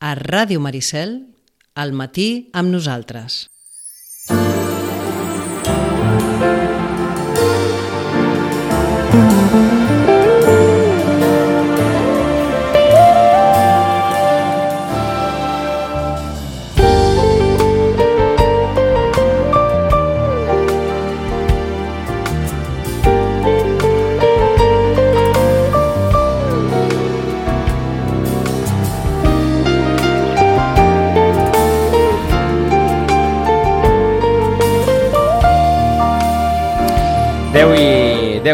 [0.00, 1.14] a Ràdio Maricel,
[1.74, 3.46] al matí amb nosaltres.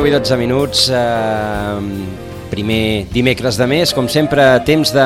[0.05, 1.81] 10 i 12 minuts, eh,
[2.51, 5.05] primer dimecres de mes, com sempre, temps de,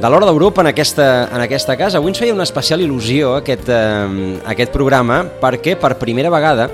[0.00, 1.98] de l'hora d'Europa en, aquesta, en aquesta casa.
[2.00, 6.70] Avui ens feia una especial il·lusió aquest, eh, aquest programa perquè per primera vegada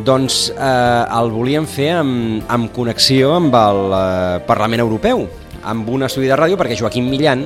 [0.00, 5.26] doncs, eh, el volíem fer amb, amb connexió amb el eh, Parlament Europeu,
[5.68, 7.44] amb un estudi de ràdio, perquè Joaquim Millan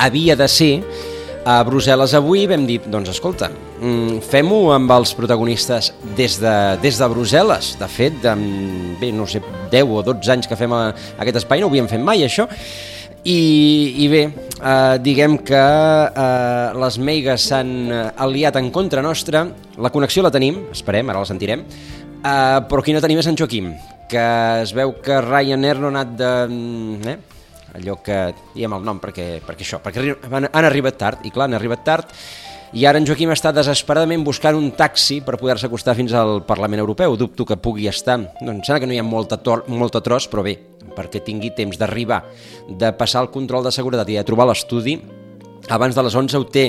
[0.00, 0.72] havia de ser
[1.44, 3.48] a Brussel·les avui vam dir, doncs escolta,
[3.80, 7.74] mm, fem-ho amb els protagonistes des de, des de Brussel·les.
[7.80, 8.34] De fet, de,
[9.00, 9.40] bé, no sé,
[9.72, 12.48] 10 o 12 anys que fem a, aquest espai, no ho havíem fet mai, això.
[13.24, 13.40] I,
[14.04, 14.22] i bé,
[14.60, 17.72] eh, diguem que eh, les meigues s'han
[18.16, 21.64] aliat en contra nostra, la connexió la tenim, esperem, ara la sentirem,
[22.24, 23.74] eh, però qui no tenim és en Joaquim,
[24.08, 24.24] que
[24.62, 26.32] es veu que Ryanair no ha anat de...
[27.12, 27.18] Eh?
[27.78, 28.20] Allò que
[28.54, 31.84] diem el nom perquè, perquè això, perquè han, han arribat tard, i clar, han arribat
[31.86, 32.14] tard,
[32.70, 36.78] i ara en Joaquim està desesperadament buscant un taxi per poder-se acostar fins al Parlament
[36.78, 37.16] Europeu.
[37.18, 40.44] Dubto que pugui estar, doncs sembla que no hi ha molta, tor molta tros, però
[40.46, 40.54] bé,
[40.94, 42.22] perquè tingui temps d'arribar,
[42.70, 45.00] de passar el control de seguretat i de trobar l'estudi,
[45.68, 46.68] abans de les 11 ho té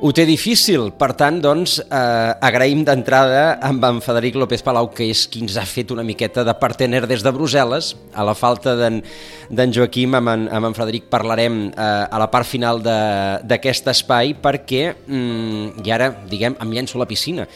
[0.00, 5.06] ho té difícil, per tant, doncs, eh, agraïm d'entrada amb en Federic López Palau, que
[5.10, 8.74] és qui ens ha fet una miqueta de partener des de Brussel·les, a la falta
[8.76, 14.34] d'en Joaquim, amb en, amb en Frederic parlarem eh, a la part final d'aquest espai,
[14.34, 17.46] perquè, mm, i ara, diguem, em llenço a la piscina,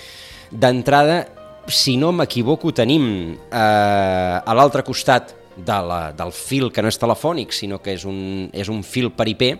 [0.50, 1.26] d'entrada,
[1.68, 6.98] si no m'equivoco, tenim eh, a l'altre costat de la, del fil que no és
[7.00, 9.56] telefònic, sinó que és un, és un fil peripé,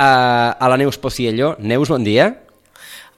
[0.00, 1.56] a, a la Neus Pociello.
[1.60, 2.32] Neus, bon dia.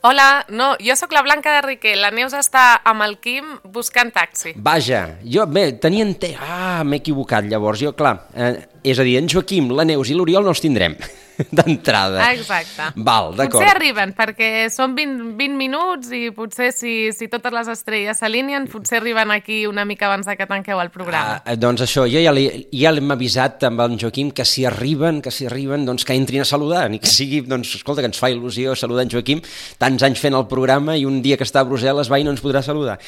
[0.03, 4.10] Hola, no, jo sóc la Blanca de Riquer, la Neus està amb el Quim buscant
[4.10, 4.50] taxi.
[4.59, 6.32] Vaja, jo, bé, tenia ente...
[6.42, 10.19] Ah, m'he equivocat, llavors, jo, clar, eh, és a dir, en Joaquim, la Neus i
[10.19, 10.98] l'Oriol no els tindrem.
[11.56, 12.31] d'entrada.
[12.32, 12.91] Exacte.
[12.97, 13.60] Val, d'acord.
[13.60, 18.69] Potser arriben, perquè són 20, 20 minuts i potser si, si totes les estrelles s'alineen,
[18.72, 21.41] potser arriben aquí una mica abans que tanqueu el programa.
[21.44, 25.21] Ah, doncs això, jo ja, li, ja l'hem avisat amb en Joaquim que si arriben,
[25.25, 28.21] que si arriben, doncs que entrin a saludar, ni que sigui, doncs, escolta, que ens
[28.21, 29.42] fa il·lusió saludar en Joaquim,
[29.82, 32.34] tants anys fent el programa i un dia que està a Brussel·les va i no
[32.34, 32.98] ens podrà saludar.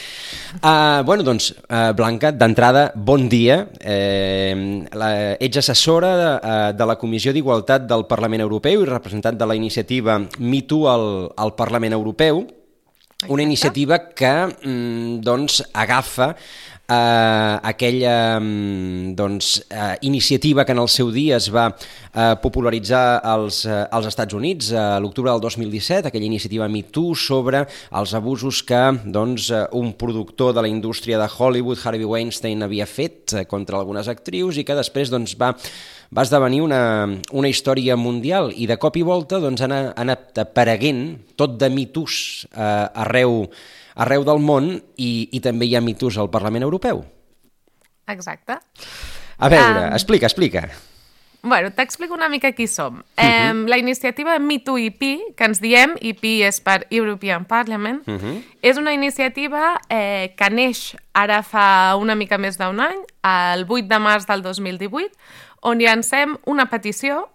[0.61, 3.65] Uh, bueno, doncs, uh, Blanca, d'entrada, bon dia.
[3.81, 5.11] Eh, la,
[5.43, 8.14] ets assessora de, uh, de la Comissió d'Igualtat del Parlament
[8.45, 12.45] Europeu i representant de la iniciativa MeToo al, al Parlament Europeu,
[13.29, 16.35] una iniciativa que mm, doncs, agafa
[16.89, 23.21] eh, aquella mm, doncs, eh, iniciativa que en el seu dia es va eh, popularitzar
[23.25, 28.63] als, eh, als Estats Units a l'octubre del 2017, aquella iniciativa MeToo sobre els abusos
[28.63, 33.45] que doncs, eh, un productor de la indústria de Hollywood, Harvey Weinstein, havia fet eh,
[33.47, 35.55] contra algunes actrius i que després doncs, va
[36.15, 38.53] va esdevenir una, una història mundial.
[38.55, 43.49] I de cop i volta doncs, han, anat apareguent tot de mitos eh, arreu,
[43.95, 47.05] arreu del món i, i també hi ha mitos al Parlament Europeu.
[48.07, 48.59] Exacte.
[49.39, 50.69] A veure, um, explica, explica.
[51.45, 52.95] Bueno, t'explico una mica qui som.
[52.95, 53.51] Uh -huh.
[53.51, 58.43] um, la iniciativa MeToo-IP, que ens diem, IP és per European Parliament, uh -huh.
[58.63, 63.89] és una iniciativa eh, que neix ara fa una mica més d'un any, el 8
[63.89, 65.11] de març del 2018,
[65.61, 67.29] on llancem una petició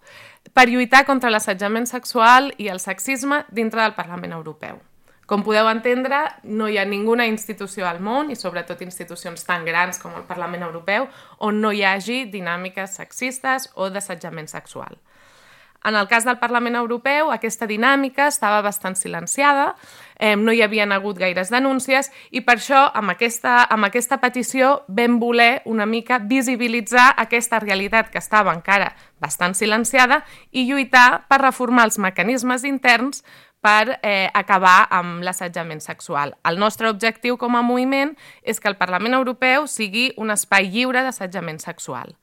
[0.52, 4.80] per lluitar contra l'assetjament sexual i el sexisme dintre del Parlament Europeu.
[5.30, 10.00] Com podeu entendre, no hi ha ninguna institució al món, i sobretot institucions tan grans
[10.02, 11.06] com el Parlament Europeu,
[11.38, 14.98] on no hi hagi dinàmiques sexistes o d'assetjament sexual.
[15.84, 19.76] En el cas del Parlament Europeu, aquesta dinàmica estava bastant silenciada,
[20.18, 24.82] eh, no hi havien hagut gaires denúncies i per això amb aquesta, amb aquesta petició
[24.88, 31.40] vam voler una mica visibilitzar aquesta realitat que estava encara bastant silenciada i lluitar per
[31.40, 33.24] reformar els mecanismes interns
[33.60, 36.34] per eh, acabar amb l'assetjament sexual.
[36.48, 41.04] El nostre objectiu com a moviment és que el Parlament Europeu sigui un espai lliure
[41.04, 42.16] d'assetjament sexual.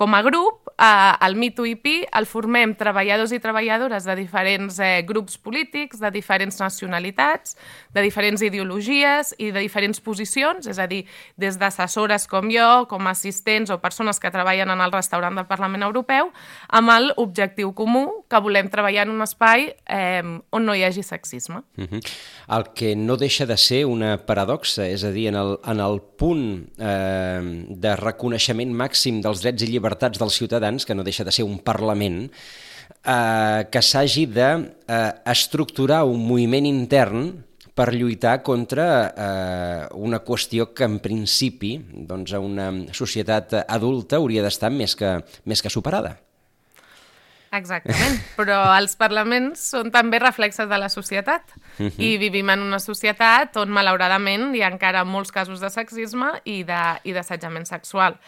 [0.00, 5.36] Com a grup, eh, el MeToo-IP el formem treballadors i treballadores de diferents eh, grups
[5.36, 7.52] polítics, de diferents nacionalitats,
[7.92, 11.02] de diferents ideologies i de diferents posicions, és a dir,
[11.36, 15.84] des d'assessores com jo, com assistents o persones que treballen en el restaurant del Parlament
[15.84, 16.32] Europeu,
[16.72, 21.60] amb l'objectiu comú que volem treballar en un espai eh, on no hi hagi sexisme.
[21.76, 22.00] Uh -huh.
[22.48, 26.00] El que no deixa de ser una paradoxa, és a dir, en el, en el
[26.16, 31.32] punt eh, de reconeixement màxim dels drets i llibertats dels ciutadans, que no deixa de
[31.32, 32.30] ser un Parlament,
[33.04, 37.30] eh, que s'hagi d'estructurar eh, un moviment intern
[37.74, 44.42] per lluitar contra eh, una qüestió que en principi doncs, a una societat adulta hauria
[44.44, 46.18] d'estar més, que, més que superada.
[47.50, 51.98] Exactament, però els parlaments són també reflexes de la societat uh -huh.
[51.98, 56.62] i vivim en una societat on malauradament hi ha encara molts casos de sexisme i
[56.64, 58.20] d'assetjament sexual.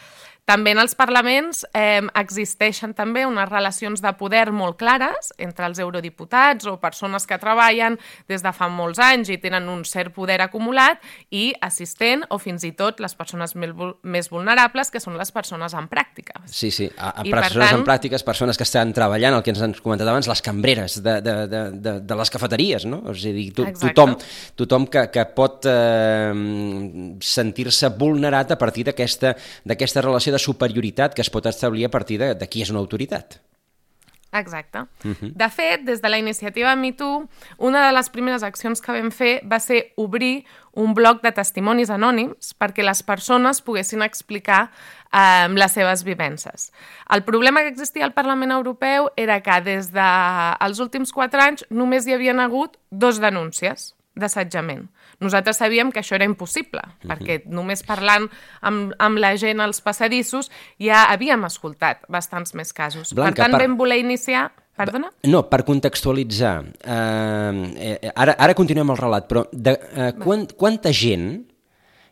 [0.43, 5.79] També en els parlaments eh, existeixen també unes relacions de poder molt clares entre els
[5.79, 7.95] eurodiputats o persones que treballen
[8.27, 10.99] des de fa molts anys i tenen un cert poder acumulat
[11.31, 15.87] i assistent o fins i tot les persones més vulnerables, que són les persones en
[15.87, 16.43] pràctica.
[16.43, 17.79] Sí, sí, a, a persones tant...
[17.79, 21.15] en pràctiques, persones que estan treballant, el que ens han comentat abans, les cambreres de,
[21.23, 22.99] de, de, de, de les cafeteries, no?
[23.15, 24.17] És a dir, to, tothom,
[24.59, 26.35] tothom que, que pot eh,
[27.23, 29.37] sentir-se vulnerat a partir d'aquesta
[30.03, 33.39] relació de superioritat que es pot establir a partir de, de qui és una autoritat.
[34.33, 34.79] Exacte.
[35.03, 35.31] Uh -huh.
[35.35, 39.41] De fet, des de la iniciativa MeToo, una de les primeres accions que vam fer
[39.45, 44.71] va ser obrir un bloc de testimonis anònims perquè les persones poguessin explicar
[45.11, 46.71] eh, les seves vivències.
[47.09, 51.65] El problema que existia al Parlament Europeu era que des dels de últims quatre anys
[51.69, 54.89] només hi havien hagut dos denúncies d'assetjament.
[55.23, 57.11] Nosaltres sabíem que això era impossible, uh -huh.
[57.11, 58.29] perquè només parlant
[58.61, 63.13] amb, amb la gent als passadissos ja havíem escoltat bastants més casos.
[63.13, 63.61] Blanca, per tant, per...
[63.61, 64.51] vam voler iniciar...
[64.75, 65.11] Perdona?
[65.29, 66.65] No, per contextualitzar.
[66.83, 71.45] Eh, eh, ara, ara continuem el relat, però de, eh, quant, quanta gent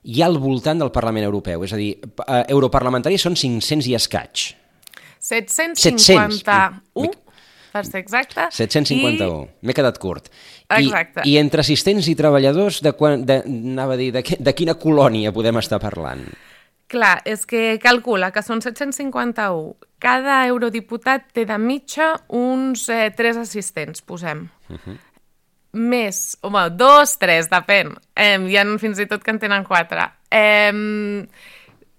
[0.04, 1.64] hi ha al voltant del Parlament Europeu?
[1.64, 1.98] És a dir,
[2.28, 4.56] eh, europarlamentaris són 500 i escaig.
[5.18, 7.22] 751 700
[7.72, 8.50] per ser exacte.
[8.52, 9.66] 751, I...
[9.66, 10.28] m'he quedat curt.
[10.80, 11.26] Exacte.
[11.26, 14.78] I, I entre assistents i treballadors, de, quan, de, anava a dir, de, de quina
[14.80, 16.24] colònia podem estar parlant?
[16.92, 19.78] Clar, és que calcula que són 751.
[20.02, 24.50] Cada eurodiputat té de mitja uns eh, 3 assistents, posem.
[24.68, 24.98] Uh -huh.
[25.72, 27.94] Més, home, dos, tres, depèn.
[28.16, 30.10] Eh, hi ha fins i tot que en tenen quatre.
[30.30, 31.28] Eh,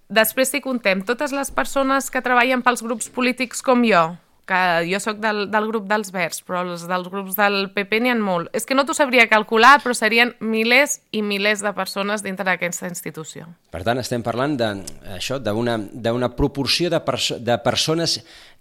[0.08, 4.16] després, si contem totes les persones que treballen pels grups polítics com jo,
[4.48, 4.60] que
[4.90, 8.16] jo sóc del, del grup dels Verds, però els dels grups del PP n'hi ha
[8.18, 8.50] molt.
[8.56, 12.90] És que no t'ho sabria calcular, però serien milers i milers de persones dintre d'aquesta
[12.90, 13.46] institució.
[13.72, 18.18] Per tant, estem parlant d'una proporció de, perso de persones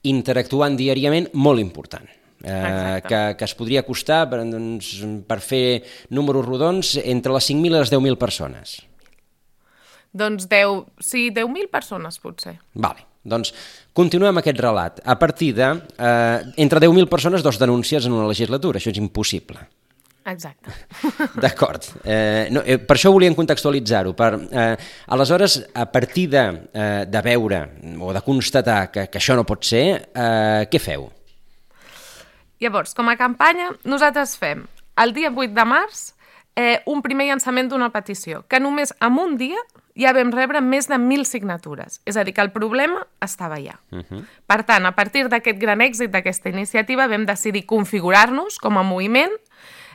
[0.07, 2.07] interactuant diàriament molt important.
[2.41, 4.95] Eh, que, que es podria costar per, doncs,
[5.29, 8.79] per fer números rodons entre les 5.000 i les 10.000 persones.
[10.11, 12.57] Doncs 10, sí, 10.000 persones potser.
[12.73, 13.10] Vale.
[13.23, 13.53] Doncs
[13.93, 15.03] continuem aquest relat.
[15.05, 15.69] A partir de...
[15.97, 18.81] Eh, entre 10.000 persones, dos denúncies en una legislatura.
[18.81, 19.61] Això és impossible.
[20.25, 20.73] Exacte.
[21.43, 21.85] D'acord.
[22.03, 24.13] Eh, no, eh, per això volíem contextualitzar-ho.
[24.13, 24.75] Eh,
[25.13, 27.63] aleshores, a partir de, eh, de veure
[27.99, 31.09] o de constatar que, que això no pot ser, eh, què feu?
[32.61, 34.67] Llavors, com a campanya, nosaltres fem
[35.01, 36.11] el dia 8 de març
[36.55, 39.57] eh, un primer llançament d'una petició, que només en un dia
[40.01, 41.99] ja vam rebre més de 1.000 signatures.
[42.05, 43.77] És a dir, que el problema estava allà.
[43.91, 44.23] Uh -huh.
[44.47, 49.31] Per tant, a partir d'aquest gran èxit d'aquesta iniciativa vam decidir configurar-nos com a moviment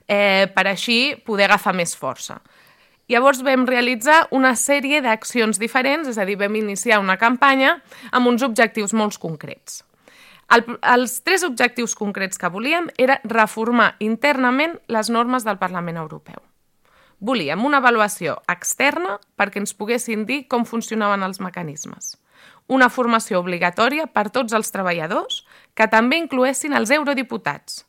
[0.09, 2.41] eh, per així poder agafar més força.
[3.09, 8.27] Llavors vam realitzar una sèrie d'accions diferents, és a dir, vam iniciar una campanya amb
[8.27, 9.85] uns objectius molt concrets.
[10.51, 16.43] El, els tres objectius concrets que volíem era reformar internament les normes del Parlament Europeu.
[17.19, 22.17] Volíem una avaluació externa perquè ens poguessin dir com funcionaven els mecanismes.
[22.69, 25.45] Una formació obligatòria per tots els treballadors
[25.75, 27.85] que també incloessin els eurodiputats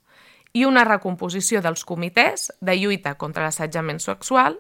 [0.56, 4.56] i una recomposició dels comitès de lluita contra l'assetjament sexual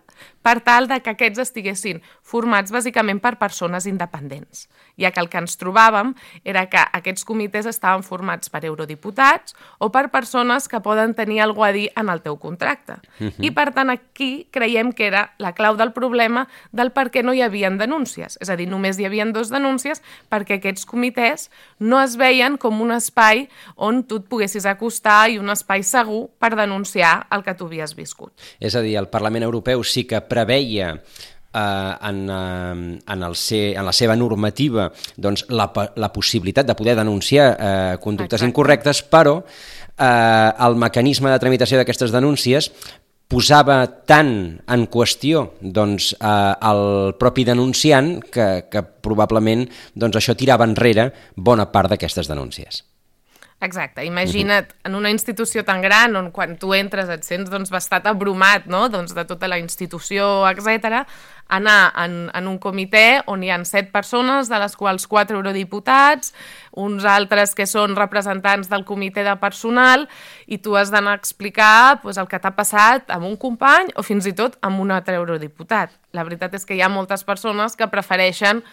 [0.48, 5.42] per tal de que aquests estiguessin formats bàsicament per persones independents, ja que el que
[5.42, 6.14] ens trobàvem
[6.48, 11.68] era que aquests comitès estaven formats per eurodiputats o per persones que poden tenir alguna
[11.68, 12.96] a dir en el teu contracte.
[13.20, 13.44] Uh -huh.
[13.44, 17.34] I per tant aquí creiem que era la clau del problema del per què no
[17.34, 18.38] hi havien denúncies.
[18.40, 21.50] És a dir, només hi havien dos denúncies perquè aquests comitès
[21.80, 26.30] no es veien com un espai on tu et poguessis acostar i un espai segur
[26.40, 28.32] per denunciar el que tu havies viscut.
[28.60, 30.94] És a dir, el Parlament Europeu sí que preveia
[31.58, 36.78] eh, en, eh, en, el ser, en la seva normativa doncs, la, la possibilitat de
[36.78, 38.52] poder denunciar eh, conductes Exacte.
[38.52, 42.72] incorrectes, però eh, el mecanisme de tramitació d'aquestes denúncies
[43.28, 49.66] posava tant en qüestió doncs, eh, el propi denunciant que, que probablement
[49.96, 52.86] doncs, això tirava enrere bona part d'aquestes denúncies.
[53.60, 58.06] Exacte, imagina't en una institució tan gran on quan tu entres et sents doncs, bastant
[58.06, 58.84] abrumat no?
[58.94, 61.08] doncs, de tota la institució, etc
[61.48, 66.34] anar en, en un comitè on hi han set persones, de les quals quatre eurodiputats,
[66.78, 70.08] uns altres que són representants del comitè de personal,
[70.46, 74.06] i tu has d'anar a explicar pues, el que t'ha passat amb un company o
[74.06, 75.96] fins i tot amb un altre eurodiputat.
[76.14, 78.64] La veritat és que hi ha moltes persones que prefereixen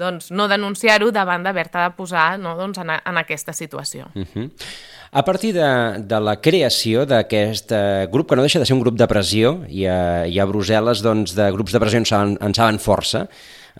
[0.00, 4.08] doncs, no denunciar-ho davant d'haver-te de posar no, doncs, en, en aquesta situació.
[4.14, 4.50] Uh -huh.
[5.12, 8.80] A partir de, de la creació d'aquest eh, grup, que no deixa de ser un
[8.80, 12.38] grup de pressió, i a, i a Brussel·les doncs, de grups de pressió en saben,
[12.40, 13.26] en saben força,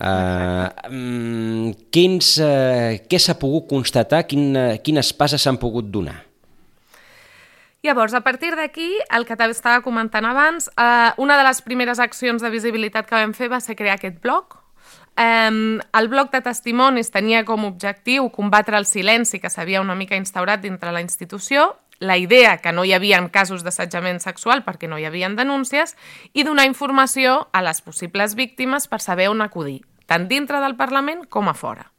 [0.01, 4.23] Uh, um, quins, uh, què s'ha pogut constatar?
[4.25, 6.23] Quin, uh, quines passes s'han pogut donar?
[7.83, 12.41] Llavors, a partir d'aquí, el que t'estava comentant abans, uh, una de les primeres accions
[12.41, 14.60] de visibilitat que vam fer va ser crear aquest blog,
[15.19, 19.95] Um, el bloc de testimonis tenia com a objectiu combatre el silenci que s'havia una
[19.95, 24.89] mica instaurat dintre la institució, la idea que no hi havia casos d'assetjament sexual perquè
[24.89, 25.95] no hi havia denúncies
[26.33, 31.27] i donar informació a les possibles víctimes per saber on acudir, tant dintre del Parlament
[31.29, 31.91] com a fora.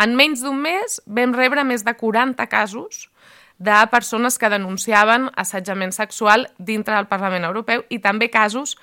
[0.00, 3.10] En menys d'un mes vam rebre més de 40 casos
[3.58, 8.78] de persones que denunciaven assetjament sexual dintre del Parlament Europeu i també casos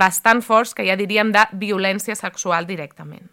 [0.00, 3.28] bastant forts que ja diríem de violència sexual directament.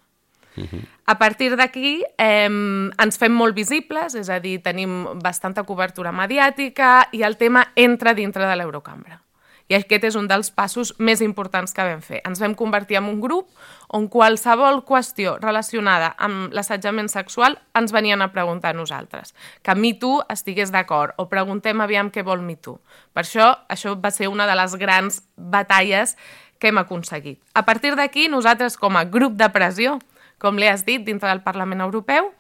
[1.06, 7.08] A partir d'aquí eh, ens fem molt visibles, és a dir, tenim bastanta cobertura mediàtica
[7.14, 9.22] i el tema entra dintre de l'Eurocambra.
[9.68, 12.22] I aquest és un dels passos més importants que vam fer.
[12.28, 13.50] Ens vam convertir en un grup
[13.92, 19.34] on qualsevol qüestió relacionada amb l'assetjament sexual ens venien a preguntar a nosaltres.
[19.64, 22.80] Que MeToo estigués d'acord o preguntem aviam què vol MeToo.
[23.12, 26.16] Per això, això va ser una de les grans batalles
[26.60, 27.42] que hem aconseguit.
[27.54, 29.98] A partir d'aquí, nosaltres com a grup de pressió,
[30.38, 32.32] com li has dit, dintre del Parlament Europeu,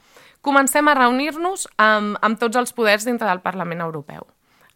[0.41, 4.27] comencem a reunir-nos amb, amb tots els poders dintre del Parlament Europeu.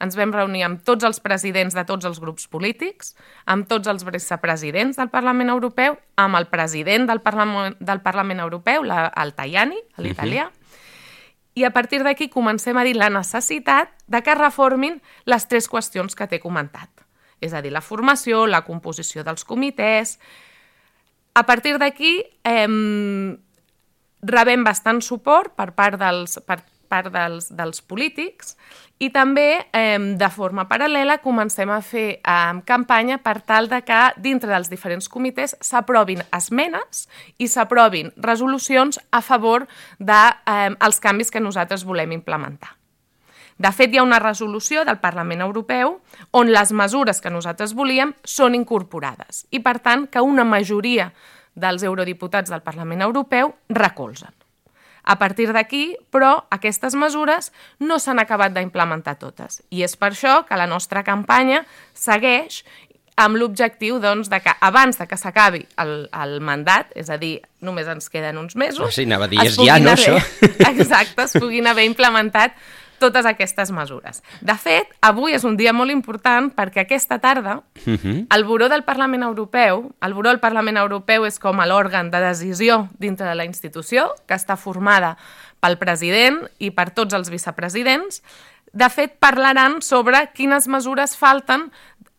[0.01, 3.13] Ens vam reunir amb tots els presidents de tots els grups polítics,
[3.45, 8.81] amb tots els vicepresidents del Parlament Europeu, amb el president del Parlament, del Parlament Europeu,
[8.83, 10.89] la, el Tajani, l'italià, uh -huh.
[11.53, 16.15] i a partir d'aquí comencem a dir la necessitat de que reformin les tres qüestions
[16.15, 16.89] que t'he comentat
[17.41, 20.17] és a dir, la formació, la composició dels comitès...
[21.31, 22.67] A partir d'aquí, eh,
[24.21, 26.59] rebem bastant suport per part dels, per
[26.91, 28.57] part dels, dels polítics
[29.01, 34.01] i també, eh, de forma paral·lela, comencem a fer eh, campanya per tal de que
[34.21, 37.07] dintre dels diferents comitès s'aprovin esmenes
[37.39, 39.67] i s'aprovin resolucions a favor
[39.97, 40.21] dels de,
[40.51, 42.80] eh, els canvis que nosaltres volem implementar.
[43.61, 45.97] De fet, hi ha una resolució del Parlament Europeu
[46.37, 51.11] on les mesures que nosaltres volíem són incorporades i, per tant, que una majoria
[51.53, 54.33] dels eurodiputats del Parlament Europeu recolzen.
[55.03, 57.49] A partir d'aquí, però, aquestes mesures
[57.81, 59.61] no s'han acabat d'implementar totes.
[59.73, 61.63] I és per això que la nostra campanya
[61.93, 62.61] segueix
[63.21, 67.35] amb l'objectiu doncs, de que abans de que s'acabi el, el mandat, és a dir,
[67.61, 68.85] només ens queden uns mesos...
[68.85, 70.47] Oh, sí, anava a dir, és ja, no, haver, això?
[70.71, 72.55] Exacte, es puguin haver implementat
[73.01, 74.21] totes aquestes mesures.
[74.45, 77.97] De fet, avui és un dia molt important perquè aquesta tarda uh mhm.
[78.03, 78.27] -huh.
[78.29, 82.87] el Buró del Parlament Europeu, el Buró del Parlament Europeu és com l'òrgan de decisió
[82.99, 85.17] dintre de la institució, que està formada
[85.59, 88.21] pel president i per tots els vicepresidents,
[88.73, 91.71] de fet, parlaran sobre quines mesures falten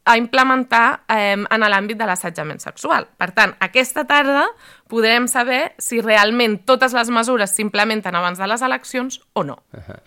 [0.05, 3.07] a implementar eh, en l'àmbit de l'assetjament sexual.
[3.19, 4.49] Per tant, aquesta tarda
[4.91, 9.59] podrem saber si realment totes les mesures s'implementen abans de les eleccions o no.
[9.73, 10.01] Uh -huh.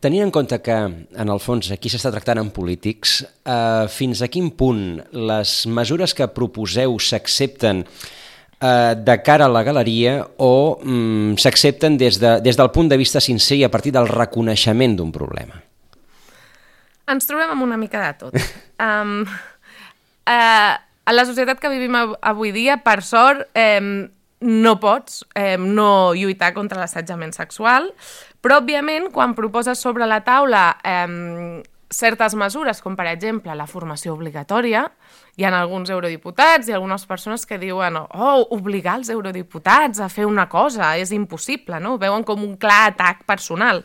[0.00, 4.28] Tenint en compte que, en el fons, aquí s'està tractant amb polítics, eh, fins a
[4.28, 7.84] quin punt les mesures que proposeu s'accepten
[8.60, 12.96] eh, de cara a la galeria o mm, s'accepten des, de, des del punt de
[12.96, 15.69] vista sincer i a partir del reconeixement d'un problema?
[17.12, 18.38] Ens trobem amb una mica de tot.
[18.86, 24.08] um, uh, a la societat que vivim avui dia, per sort, um,
[24.40, 27.90] no pots um, no lluitar contra l'assetjament sexual,
[28.40, 34.14] però, òbviament, quan proposes sobre la taula um, certes mesures, com per exemple la formació
[34.14, 34.86] obligatòria,
[35.36, 40.28] hi ha alguns eurodiputats i algunes persones que diuen oh, obligar els eurodiputats a fer
[40.28, 41.96] una cosa és impossible, no?
[41.96, 43.82] Ho veuen com un clar atac personal.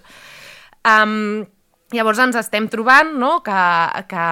[0.86, 1.44] Um,
[1.94, 3.44] Llavors ens estem trobant no?
[3.46, 3.60] que,
[4.10, 4.26] que,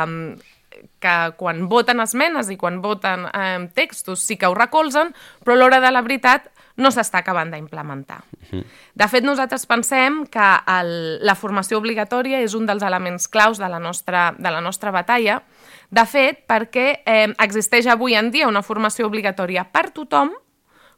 [1.03, 5.61] que quan voten esmenes i quan voten eh, textos sí que ho recolzen, però a
[5.61, 6.49] l'hora de la veritat
[6.81, 8.23] no s'està acabant d'implementar.
[8.23, 8.63] Uh -huh.
[8.95, 13.69] De fet, nosaltres pensem que el, la formació obligatòria és un dels elements claus de
[13.69, 15.43] la nostra, de la nostra batalla,
[15.89, 20.31] de fet, perquè eh, existeix avui en dia una formació obligatòria per tothom,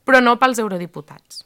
[0.06, 1.46] però no pels eurodiputats.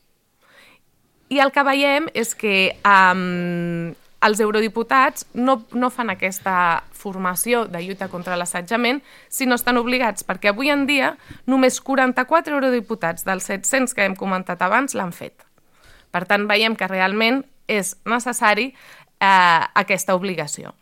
[1.29, 7.81] I el que veiem és que eh, els eurodiputats no, no fan aquesta formació de
[7.83, 8.99] lluita contra l'assetjament
[9.31, 11.13] si no estan obligats, perquè avui en dia
[11.47, 15.45] només 44 eurodiputats dels 700 que hem comentat abans l'han fet.
[16.11, 20.73] Per tant, veiem que realment és necessari eh, aquesta obligació.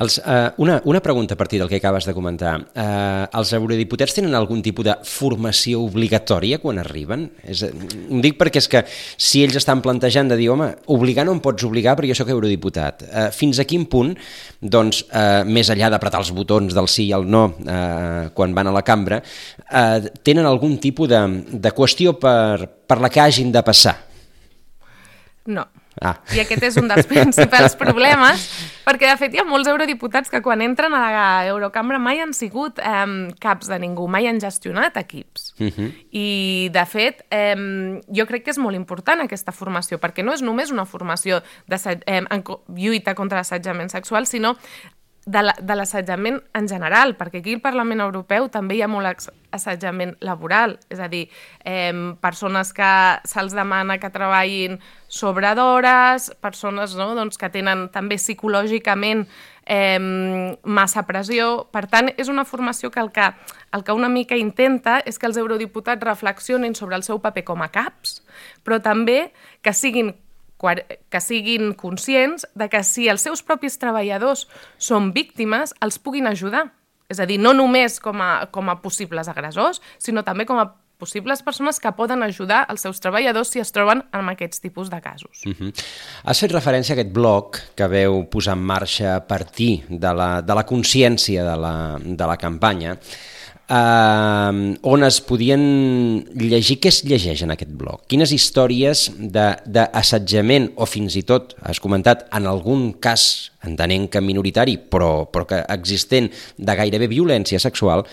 [0.00, 2.54] Els, uh, una, una pregunta a partir del que acabes de comentar.
[2.74, 7.26] Uh, els eurodiputats tenen algun tipus de formació obligatòria quan arriben?
[7.44, 11.34] És, ho dic perquè és que si ells estan plantejant de dir, home, obligar no
[11.36, 13.04] em pots obligar perquè jo sóc eurodiputat.
[13.06, 14.14] Uh, fins a quin punt,
[14.60, 18.70] doncs, uh, més enllà d'apretar els botons del sí i el no uh, quan van
[18.70, 23.52] a la cambra, uh, tenen algun tipus de, de qüestió per, per la que hagin
[23.54, 23.98] de passar?
[25.50, 25.66] No.
[25.98, 26.14] Ah.
[26.32, 28.44] I aquest és un dels principals problemes,
[28.86, 32.32] perquè de fet hi ha molts eurodiputats que quan entren a la Eurocambra mai han
[32.36, 33.02] sigut eh,
[33.42, 35.54] caps de ningú, mai han gestionat equips.
[35.58, 35.72] Uh mhm.
[35.76, 35.90] -huh.
[36.10, 37.56] I de fet eh,
[38.08, 41.76] jo crec que és molt important aquesta formació, perquè no és només una formació de
[42.06, 44.56] eh, en lluita contra l'assetjament sexual, sinó
[45.26, 50.78] de l'assetjament en general, perquè aquí al Parlament Europeu també hi ha molt assetjament laboral,
[50.88, 51.26] és a dir,
[51.64, 52.90] eh, persones que
[53.28, 59.26] se'ls demana que treballin sobre d'hores, persones no, doncs, que tenen també psicològicament
[59.66, 61.68] eh, massa pressió.
[61.70, 63.28] Per tant, és una formació que el, que
[63.76, 67.62] el que una mica intenta és que els eurodiputats reflexionin sobre el seu paper com
[67.62, 68.22] a caps,
[68.64, 70.14] però també que siguin
[70.60, 74.46] que siguin conscients de que si els seus propis treballadors
[74.78, 76.68] són víctimes, els puguin ajudar.
[77.10, 80.68] És a dir, no només com a, com a possibles agressors, sinó també com a
[81.00, 85.00] possibles persones que poden ajudar els seus treballadors si es troben en aquests tipus de
[85.00, 85.42] casos.
[85.48, 85.72] Uh -huh.
[86.24, 90.42] Has fet referència a aquest bloc que veu posar en marxa a partir de la,
[90.42, 92.98] de la consciència de la, de la campanya
[93.70, 95.62] eh, on es podien
[96.34, 98.02] llegir què es llegeix en aquest blog.
[98.10, 104.76] Quines històries d'assetjament o fins i tot, has comentat, en algun cas, entenent que minoritari,
[104.90, 108.04] però, però que existent, de gairebé violència sexual,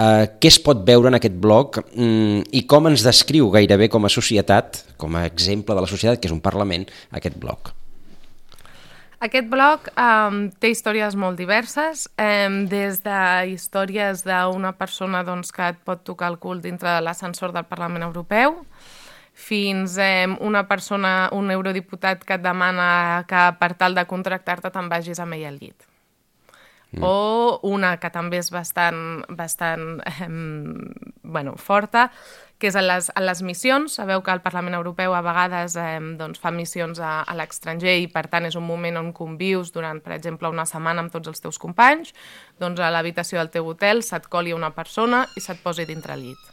[0.00, 4.04] eh, què es pot veure en aquest blog mm, i com ens descriu gairebé com
[4.04, 7.74] a societat, com a exemple de la societat, que és un Parlament, aquest blog?
[9.24, 13.20] Aquest blog um, té històries molt diverses, um, des de
[13.54, 18.04] històries d'una persona doncs, que et pot tocar el cul dintre de l'ascensor del Parlament
[18.04, 18.58] Europeu,
[19.32, 24.92] fins um, una persona, un eurodiputat que et demana que per tal de contractar-te te'n
[24.92, 25.88] vagis amb ell al llit.
[26.92, 27.02] Mm.
[27.02, 32.10] O una que també és bastant, bastant um, bueno, forta,
[32.58, 33.96] que és a les, a les missions.
[33.98, 38.08] Sabeu que el Parlament Europeu a vegades eh, doncs, fa missions a, a l'estranger i,
[38.12, 41.42] per tant, és un moment on convius durant, per exemple, una setmana amb tots els
[41.44, 42.14] teus companys.
[42.62, 46.28] Doncs a l'habitació del teu hotel se't coli una persona i se't posi dintre el
[46.28, 46.50] llit.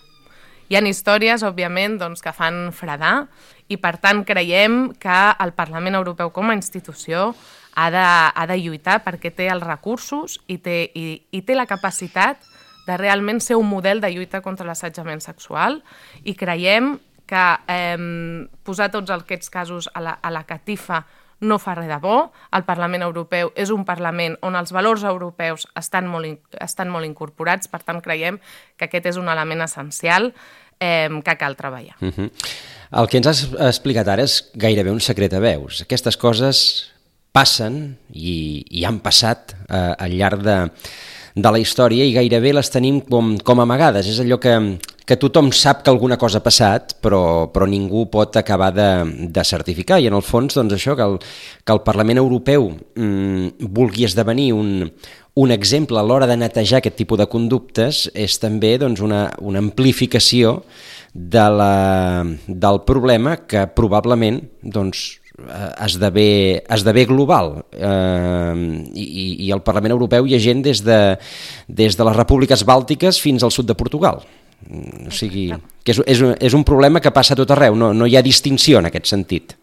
[0.71, 3.25] Hi ha històries, òbviament, doncs, que fan fredar
[3.67, 7.33] i, per tant, creiem que el Parlament Europeu com a institució
[7.75, 11.67] ha de, ha de lluitar perquè té els recursos i té, i, i té la
[11.67, 12.39] capacitat
[12.87, 15.81] de realment ser un model de lluita contra l'assetjament sexual
[16.23, 16.95] i creiem
[17.29, 21.05] que eh, posar tots aquests casos a la, a la catifa
[21.41, 22.31] no fa res de bo.
[22.53, 27.67] El Parlament Europeu és un Parlament on els valors europeus estan molt, estan molt incorporats,
[27.71, 28.37] per tant creiem
[28.77, 30.31] que aquest és un element essencial
[30.79, 31.97] eh, que cal treballar.
[32.01, 32.29] Uh -huh.
[32.91, 35.81] El que ens has explicat ara és gairebé un secret a veus.
[35.81, 36.91] Aquestes coses
[37.31, 40.69] passen i, i han passat eh, al llarg de,
[41.35, 44.09] de la història i gairebé les tenim com, com amagades.
[44.11, 44.55] És allò que,
[45.07, 48.89] que tothom sap que alguna cosa ha passat, però, però ningú pot acabar de,
[49.31, 50.01] de certificar.
[50.01, 51.17] I en el fons, doncs això, que el,
[51.63, 54.91] que el Parlament Europeu mm, vulgui esdevenir un,
[55.35, 59.63] un exemple a l'hora de netejar aquest tipus de conductes és també doncs, una, una
[59.63, 60.61] amplificació
[61.13, 65.20] de la, del problema que probablement doncs,
[65.85, 68.55] esdevé, esdevé global eh,
[68.93, 70.99] i, i el Parlament Europeu hi ha gent des de,
[71.67, 74.21] des de les repúbliques bàltiques fins al sud de Portugal
[74.69, 75.49] o sigui,
[75.83, 78.15] que és, és, un, és un problema que passa a tot arreu, no, no hi
[78.17, 79.55] ha distinció en aquest sentit.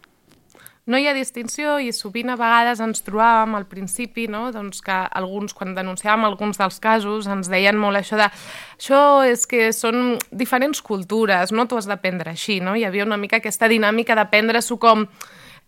[0.88, 4.46] No hi ha distinció i sovint a vegades ens trobàvem al principi no?
[4.54, 9.44] doncs que alguns, quan denunciàvem alguns dels casos, ens deien molt això de això és
[9.46, 12.72] que són diferents cultures, no t'ho has de prendre així, no?
[12.72, 15.04] Hi havia una mica aquesta dinàmica de prendre-s'ho com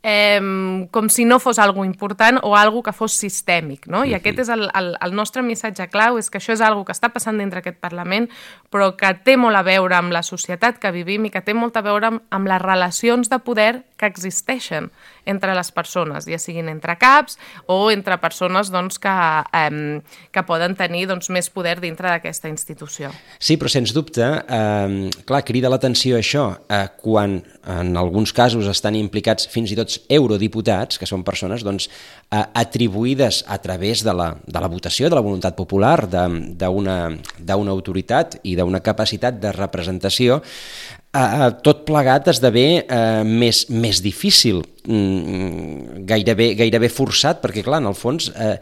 [0.02, 4.04] eh, com si no fos algo important o algo que fos sistèmic, no?
[4.04, 6.96] I aquest és el, el, el nostre missatge clau, és que això és algo que
[6.96, 8.30] està passant dintre aquest Parlament,
[8.72, 11.76] però que té molt a veure amb la societat que vivim i que té molt
[11.76, 14.90] a veure amb, amb les relacions de poder que existeixen
[15.30, 17.38] entre les persones, ja siguin entre caps
[17.70, 19.16] o entre persones doncs, que,
[19.56, 23.10] eh, que poden tenir doncs, més poder dintre d'aquesta institució.
[23.38, 28.96] Sí, però sens dubte, eh, clar, crida l'atenció això, eh, quan en alguns casos estan
[28.96, 31.88] implicats fins i tot eurodiputats, que són persones doncs,
[32.30, 38.40] eh, atribuïdes a través de la, de la votació, de la voluntat popular, d'una autoritat
[38.42, 40.40] i d'una capacitat de representació,
[41.16, 47.90] eh, tot plegat esdevé eh, més, més difícil, mm, gairebé, gairebé forçat, perquè clar, en
[47.90, 48.56] el fons, eh,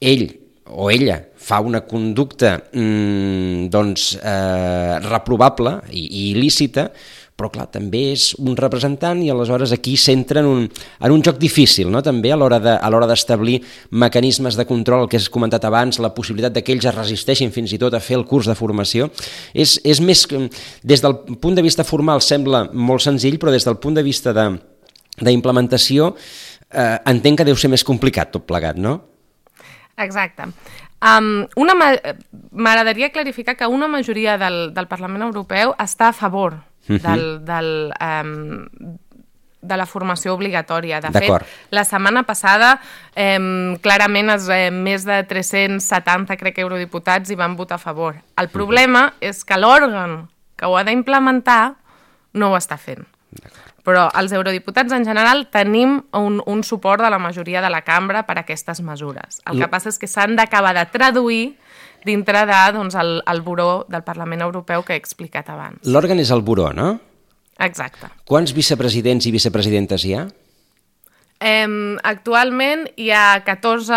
[0.00, 0.28] ell
[0.70, 6.90] o ella fa una conducta mm, doncs, eh, reprovable i, i il·lícita,
[7.40, 11.38] però clar, també és un representant i aleshores aquí s'entra en, un, en un joc
[11.40, 12.02] difícil, no?
[12.04, 16.74] també a l'hora d'establir mecanismes de control, el que has comentat abans, la possibilitat que
[16.76, 19.08] ells es resisteixin fins i tot a fer el curs de formació,
[19.54, 20.26] és, és més,
[20.84, 24.36] des del punt de vista formal sembla molt senzill, però des del punt de vista
[24.36, 28.98] d'implementació eh, entenc que deu ser més complicat tot plegat, no?
[30.00, 30.52] Exacte.
[31.00, 31.46] Um,
[32.52, 36.58] M'agradaria clarificar que una majoria del, del Parlament Europeu està a favor
[36.98, 38.96] del, del, um,
[39.60, 41.00] de la formació obligatòria.
[41.04, 42.74] De fet, la setmana passada
[43.14, 43.38] eh,
[43.84, 48.16] clarament es, eh, més de 370, crec, eurodiputats hi van votar a favor.
[48.40, 49.28] El problema uh -huh.
[49.30, 51.76] és que l'òrgan que ho ha d'implementar
[52.32, 53.06] no ho està fent.
[53.86, 58.24] Però els eurodiputats en general tenim un, un suport de la majoria de la cambra
[58.26, 59.40] per a aquestes mesures.
[59.46, 61.58] El que passa és que s'han d'acabar de traduir
[62.04, 65.82] dintre de, doncs, el, el buró del Parlament Europeu que he explicat abans.
[65.86, 66.94] L'òrgan és el buró, no?
[67.60, 68.08] Exacte.
[68.28, 70.28] Quants vicepresidents i vicepresidentes hi ha?
[71.40, 73.96] Eh, actualment hi ha 14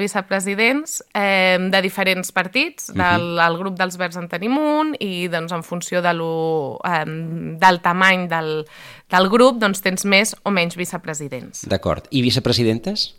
[0.00, 3.46] vicepresidents eh, de diferents partits, del uh -huh.
[3.46, 7.80] el grup dels Verds en tenim un, i doncs, en funció de lo, eh, del
[7.80, 8.64] tamany del,
[9.10, 11.68] del grup doncs, tens més o menys vicepresidents.
[11.68, 12.06] D'acord.
[12.10, 13.14] I vicepresidentes?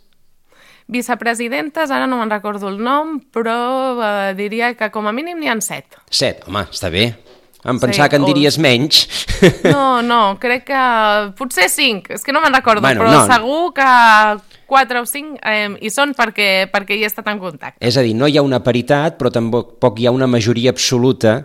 [0.88, 3.56] Vicepresidentes, ara no me'n recordo el nom, però
[3.98, 5.98] eh, diria que com a mínim n'hi han set.
[6.10, 7.10] Set, home, està bé.
[7.60, 8.62] Em pensava sí, que en diries o...
[8.64, 9.02] menys.
[9.68, 10.84] No, no, crec que
[11.36, 13.26] potser cinc, és que no me'n recordo, bueno, però no.
[13.28, 13.90] segur que
[14.70, 17.80] quatre o cinc eh, hi són perquè, perquè hi he estat en contacte.
[17.84, 21.42] És a dir, no hi ha una paritat, però tampoc hi ha una majoria absoluta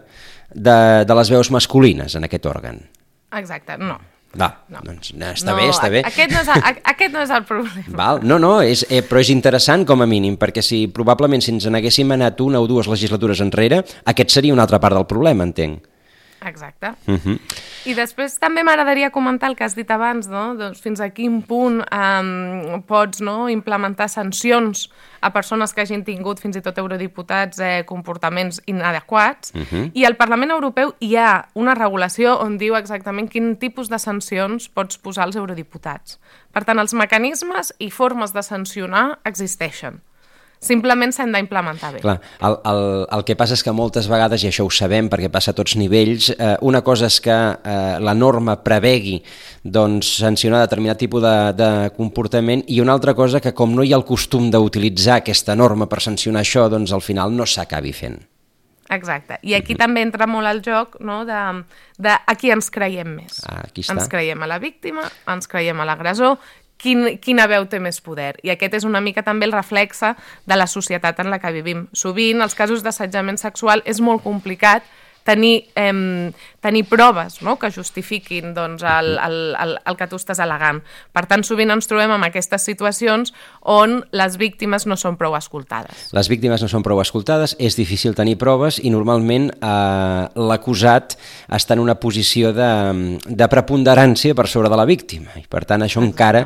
[0.54, 2.80] de, de les veus masculines en aquest òrgan.
[3.36, 4.00] Exacte, no.
[4.36, 4.82] Va, no.
[4.84, 6.04] doncs no, està no, bé, està bé.
[6.08, 7.96] Aquest no és el, aquest no és el problema.
[7.96, 11.54] Val, no, no, és, eh, però és interessant com a mínim, perquè si probablement si
[11.56, 15.48] ens n'haguéssim anat una o dues legislatures enrere, aquest seria una altra part del problema,
[15.48, 15.84] entenc.
[16.46, 16.94] Exacte.
[17.06, 17.20] Uh mhm.
[17.26, 17.40] -huh.
[17.86, 20.56] I després també m'agradaria comentar el que has dit abans, no?
[20.56, 24.90] doncs fins a quin punt um, pots no, implementar sancions
[25.22, 29.52] a persones que hagin tingut fins i tot eurodiputats eh, comportaments inadequats.
[29.54, 29.92] Uh -huh.
[29.94, 34.70] I al Parlament Europeu hi ha una regulació on diu exactament quin tipus de sancions
[34.70, 36.20] pots posar als eurodiputats.
[36.52, 40.02] Per tant, els mecanismes i formes de sancionar existeixen.
[40.66, 42.02] Simplement s'han d'implementar bé.
[42.04, 42.84] Clar, el, el,
[43.18, 45.78] el que passa és que moltes vegades, i això ho sabem perquè passa a tots
[45.80, 49.20] nivells, eh, una cosa és que eh, la norma prevegui
[49.62, 53.94] doncs, sancionar determinat tipus de, de comportament i una altra cosa que com no hi
[53.94, 58.24] ha el costum d'utilitzar aquesta norma per sancionar això, doncs al final no s'acabi fent.
[58.90, 59.40] Exacte.
[59.42, 59.80] I aquí mm -hmm.
[59.80, 61.64] també entra molt el joc no, de,
[61.98, 63.42] de a qui ens creiem més.
[63.48, 63.94] Ah, aquí està.
[63.94, 66.38] Ens creiem a la víctima, ens creiem a l'agressor
[66.82, 68.34] quin, quina veu té més poder.
[68.44, 70.14] I aquest és una mica també el reflexe
[70.46, 71.88] de la societat en la que vivim.
[71.94, 74.84] Sovint, els casos d'assetjament sexual és molt complicat
[75.26, 77.58] tenir, eh, tenir proves no?
[77.60, 80.84] que justifiquin doncs, el, el, el, el que tu estàs al·legant.
[81.16, 86.08] Per tant, sovint ens trobem en aquestes situacions on les víctimes no són prou escoltades.
[86.16, 91.18] Les víctimes no són prou escoltades, és difícil tenir proves i normalment eh, l'acusat
[91.50, 92.72] està en una posició de,
[93.26, 95.34] de preponderància per sobre de la víctima.
[95.42, 96.46] I per tant, això encara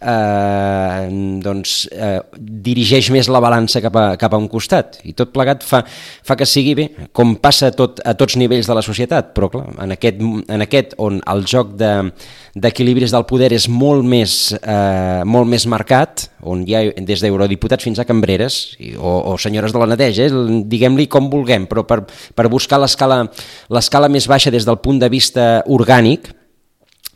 [0.00, 1.08] eh,
[1.44, 5.00] doncs, eh, dirigeix més la balança cap a, cap a un costat.
[5.08, 8.78] I tot plegat fa, fa que sigui bé com passa tot, a tots nivells de
[8.78, 9.34] la societat.
[9.36, 14.06] Però clar, en aquest, en aquest on el joc d'equilibris de, del poder és molt
[14.06, 19.36] més, eh, molt més marcat on hi ha des d'eurodiputats fins a cambreres o, o
[19.40, 24.52] senyores de la neteja eh, diguem-li com vulguem però per, per buscar l'escala més baixa
[24.54, 26.30] des del punt de vista orgànic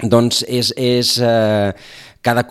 [0.03, 1.71] doncs és, és eh,
[2.23, 2.47] cada,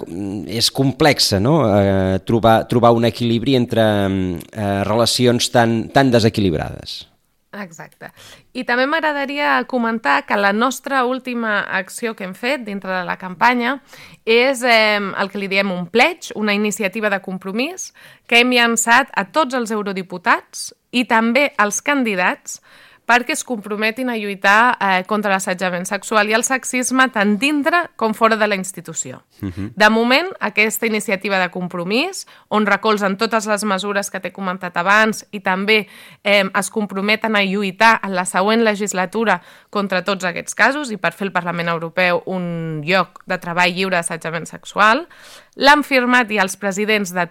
[0.51, 1.61] és complexa no?
[1.65, 7.05] eh, trobar, trobar un equilibri entre eh, relacions tan, tan desequilibrades.
[7.51, 8.13] Exacte.
[8.55, 13.17] I també m'agradaria comentar que la nostra última acció que hem fet dintre de la
[13.19, 13.81] campanya
[14.23, 17.89] és eh, el que li diem un pledge, una iniciativa de compromís
[18.27, 22.61] que hem llançat a tots els eurodiputats i també als candidats
[23.05, 28.13] perquè es comprometin a lluitar eh, contra l'assetjament sexual i el sexisme tant dintre com
[28.15, 29.23] fora de la institució.
[29.41, 29.71] Uh -huh.
[29.75, 35.25] De moment, aquesta iniciativa de compromís, on recolzen totes les mesures que t'he comentat abans
[35.31, 35.87] i també
[36.23, 41.13] eh, es comprometen a lluitar en la següent legislatura contra tots aquests casos i per
[41.13, 45.07] fer el Parlament Europeu un lloc de treball lliure d'assetjament sexual,
[45.55, 47.29] l'han firmat i els presidents de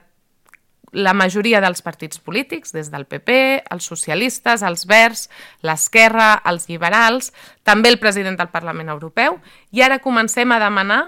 [0.92, 5.28] la majoria dels partits polítics, des del PP, els socialistes, els verds,
[5.62, 9.38] l'esquerra, els liberals, també el president del Parlament Europeu,
[9.70, 11.02] i ara comencem a demanar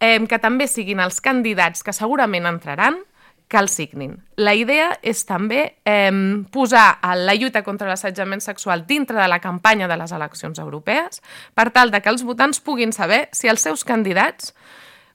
[0.00, 3.00] eh, que també siguin els candidats que segurament entraran
[3.48, 4.16] que el signin.
[4.36, 6.12] La idea és també eh,
[6.50, 11.20] posar la lluita contra l'assetjament sexual dintre de la campanya de les eleccions europees
[11.54, 14.54] per tal de que els votants puguin saber si els seus candidats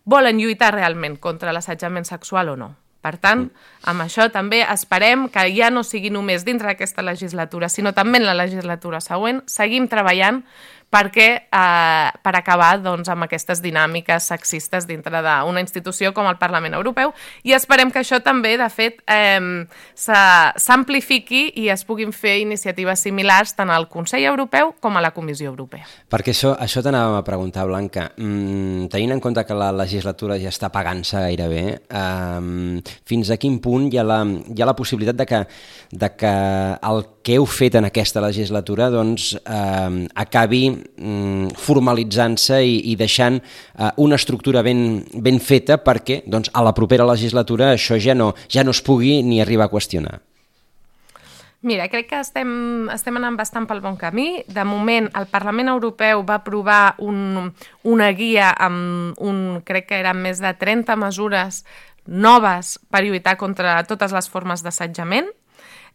[0.05, 2.69] volen lluitar realment contra l'assetjament sexual o no.
[2.99, 3.45] Per tant,
[3.88, 8.27] amb això també esperem que ja no sigui només dintre d'aquesta legislatura, sinó també en
[8.27, 10.43] la legislatura següent, seguim treballant
[10.89, 16.73] perquè, eh, per acabar doncs, amb aquestes dinàmiques sexistes dintre d'una institució com el Parlament
[16.73, 23.06] Europeu i esperem que això també, de fet, eh, s'amplifiqui i es puguin fer iniciatives
[23.06, 25.86] similars tant al Consell Europeu com a la Comissió Europea.
[26.10, 28.10] Perquè això, això t'anàvem a preguntar, Blanca.
[28.17, 33.60] Mm, tenint en compte que la legislatura ja està pagant-se gairebé, eh, fins a quin
[33.60, 35.45] punt hi ha la, hi ha la possibilitat de que,
[35.91, 36.34] de que
[36.89, 43.39] el que heu fet en aquesta legislatura doncs, eh, acabi mm, formalitzant-se i, i deixant
[43.39, 48.34] eh, una estructura ben, ben feta perquè doncs, a la propera legislatura això ja no,
[48.50, 50.20] ja no es pugui ni arribar a qüestionar.
[51.62, 52.52] Mira, crec que estem,
[52.94, 54.46] estem anant bastant pel bon camí.
[54.48, 57.50] De moment, el Parlament Europeu va aprovar un,
[57.84, 61.65] una guia amb un, crec que eren més de 30 mesures
[62.08, 65.28] noves per lluitar contra totes les formes d'assetjament.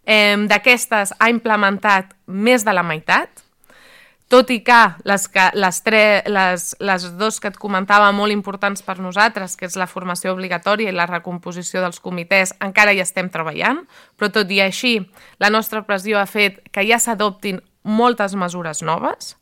[0.05, 3.43] Eh, D'aquestes ha implementat més de la meitat,
[4.35, 8.83] tot i que les, que, les, tre, les, les dos que et comentava molt importants
[8.83, 13.31] per nosaltres, que és la formació obligatòria i la recomposició dels comitès, encara hi estem
[13.31, 13.85] treballant,
[14.18, 14.97] però tot i així
[15.38, 19.37] la nostra pressió ha fet que ja s'adoptin moltes mesures noves.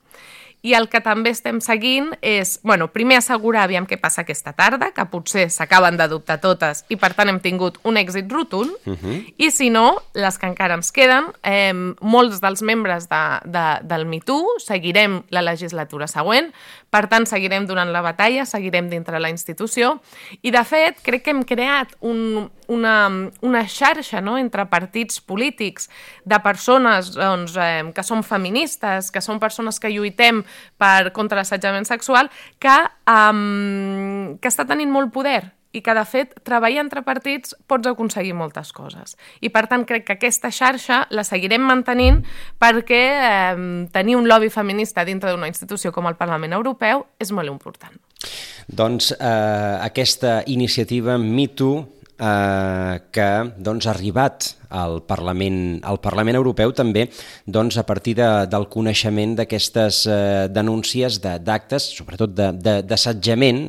[0.62, 4.92] I el que també estem seguint és, bueno, primer assegurar aviam què passa aquesta tarda,
[4.94, 9.34] que potser s'acaben d'adoptar totes i per tant hem tingut un èxit rotund, uh -huh.
[9.36, 14.06] i si no, les que encara ens queden, eh, molts dels membres de, de, del
[14.06, 16.52] MeToo seguirem la legislatura següent,
[16.90, 20.00] per tant seguirem donant la batalla, seguirem dintre la institució,
[20.42, 22.96] i de fet crec que hem creat un, una,
[23.44, 24.38] una xarxa no?
[24.40, 25.88] entre partits polítics
[26.24, 30.42] de persones doncs, eh, que són feministes, que són persones que lluitem
[30.80, 32.30] per contra l'assetjament sexual,
[32.62, 32.78] que,
[33.10, 38.34] um, que està tenint molt poder i que, de fet, treballar entre partits pots aconseguir
[38.36, 39.16] moltes coses.
[39.40, 42.20] I, per tant, crec que aquesta xarxa la seguirem mantenint
[42.60, 47.48] perquè eh, tenir un lobby feminista dintre d'una institució com el Parlament Europeu és molt
[47.48, 47.96] important.
[48.68, 56.72] Doncs eh, aquesta iniciativa MeToo eh, que doncs, ha arribat al Parlament, al Parlament Europeu
[56.76, 57.08] també
[57.46, 63.66] doncs, a partir de, del coneixement d'aquestes eh, denúncies d'actes, sobretot d'assetjament,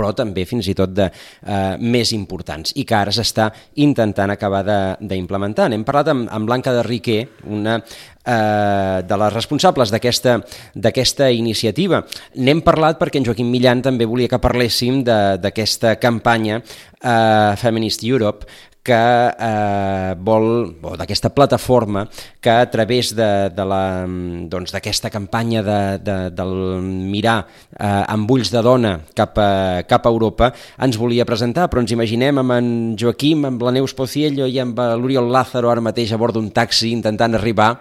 [0.00, 3.50] però també fins i tot de eh, més importants i que ara s'està
[3.84, 4.64] intentant acabar
[5.00, 5.68] d'implementar.
[5.72, 7.20] Hem parlat amb, amb Blanca de Riquer,
[7.52, 7.76] una
[8.24, 12.02] eh, de les responsables d'aquesta iniciativa.
[12.40, 18.48] N'hem parlat perquè en Joaquim Millan també volia que parléssim d'aquesta campanya eh, Feminist Europe
[18.82, 22.06] que eh, vol, o d'aquesta plataforma
[22.40, 24.72] que a través d'aquesta de, de doncs,
[25.12, 26.54] campanya de, de, del
[27.12, 27.44] mirar
[27.76, 31.92] eh, amb ulls de dona cap a, cap a Europa ens volia presentar, però ens
[31.92, 36.20] imaginem amb en Joaquim, amb la Neus Pociello i amb l'Oriol Lázaro ara mateix a
[36.20, 37.74] bord d'un taxi intentant arribar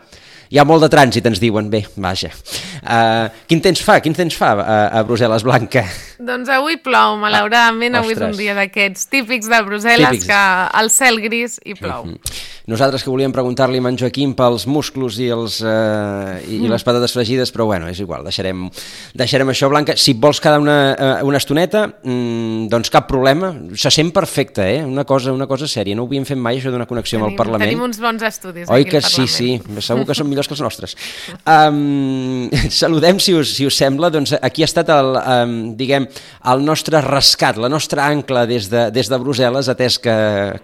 [0.49, 1.69] hi ha molt de trànsit, ens diuen.
[1.69, 2.31] Bé, vaja.
[2.79, 3.99] Uh, quin temps fa?
[4.01, 5.83] Quin temps fa a, a Brussel·les, Blanca?
[6.19, 7.95] Doncs avui plou, malauradament.
[7.95, 10.29] Ah, avui és un dia d'aquests típics de Brussel·les, típics.
[10.31, 10.41] que
[10.81, 12.05] el cel gris i plou.
[12.05, 12.47] Mm -hmm.
[12.69, 16.65] Nosaltres que volíem preguntar-li a en Joaquim pels musclos i, els, uh, i, mm.
[16.65, 18.69] i les patates fregides, però bueno, és igual, deixarem,
[19.13, 19.95] deixarem això, Blanca.
[19.97, 23.55] Si vols quedar una, uh, una estoneta, mm, doncs cap problema.
[23.73, 24.85] Se sent perfecte, eh?
[24.85, 25.95] Una cosa, una cosa sèria.
[25.95, 27.69] No ho havíem fet mai, això d'una connexió tenim, amb el Parlament.
[27.69, 29.62] Tenim uns bons estudis Oi aquí que sí, sí.
[29.79, 30.95] Segur que són millors que els nostres.
[31.43, 32.49] Um,
[32.82, 36.08] saludem, si us, si us sembla, doncs aquí ha estat el, um, diguem,
[36.52, 40.15] el nostre rescat, la nostra ancla des de, des de Brussel·les, atès que,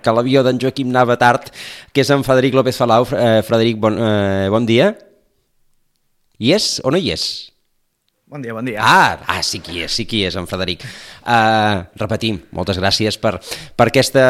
[0.01, 1.51] que l'avió d'en Joaquim anava tard,
[1.91, 3.07] que és en Frederic López Falau.
[3.11, 4.93] Eh, Frederic, bon, eh, bon dia.
[6.39, 7.54] Hi és o no hi és?
[8.25, 8.81] Bon dia, bon dia.
[8.81, 10.81] Ah, ah, sí que hi és, sí que hi és, en Frederic.
[11.21, 13.35] Uh, repetim, moltes gràcies per,
[13.77, 14.23] per aquesta,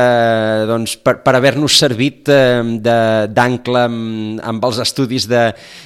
[0.67, 2.59] doncs, per, per haver-nos servit uh,
[3.31, 5.45] d'ancle amb, amb els estudis de,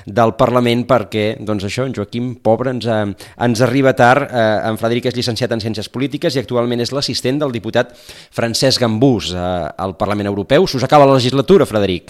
[0.10, 3.14] del Parlament, perquè, doncs això, en Joaquim Pobre ens, uh,
[3.46, 4.26] ens arriba tard.
[4.26, 7.94] Uh, en Frederic és llicenciat en Ciències Polítiques i actualment és l'assistent del diputat
[8.34, 10.66] Francesc Gambús uh, al Parlament Europeu.
[10.66, 12.10] S'us acaba la legislatura, Frederic?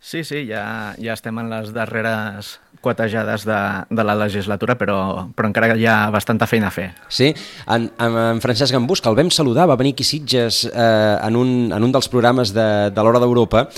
[0.00, 4.98] Sí, sí, ja, ja estem en les darreres quatejades de, de la legislatura, però,
[5.34, 6.90] però encara hi ha bastanta feina a fer.
[7.08, 7.32] Sí,
[7.66, 11.40] en, en, en Francesc Gambús, que el vam saludar, va venir aquí Sitges eh, en,
[11.40, 13.68] un, en un dels programes de, de l'Hora d'Europa,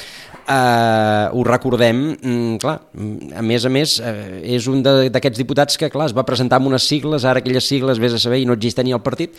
[0.49, 2.81] eh, ho recordem, mm, clar,
[3.37, 6.71] a més a més, eh, és un d'aquests diputats que, clar, es va presentar amb
[6.71, 9.35] unes sigles, ara aquelles sigles, vés a saber, i no existia ni el partit.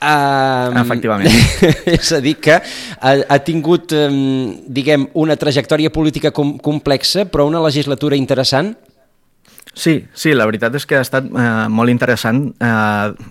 [0.00, 1.30] Eh, Efectivament.
[1.98, 4.10] és a dir, que ha, ha tingut, eh,
[4.66, 8.74] diguem, una trajectòria política com, complexa, però una legislatura interessant.
[9.74, 12.48] Sí, sí, la veritat és que ha estat eh, molt interessant.
[12.58, 13.30] Eh,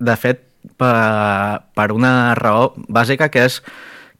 [0.00, 0.44] de fet,
[0.80, 3.60] per, per una raó bàsica que és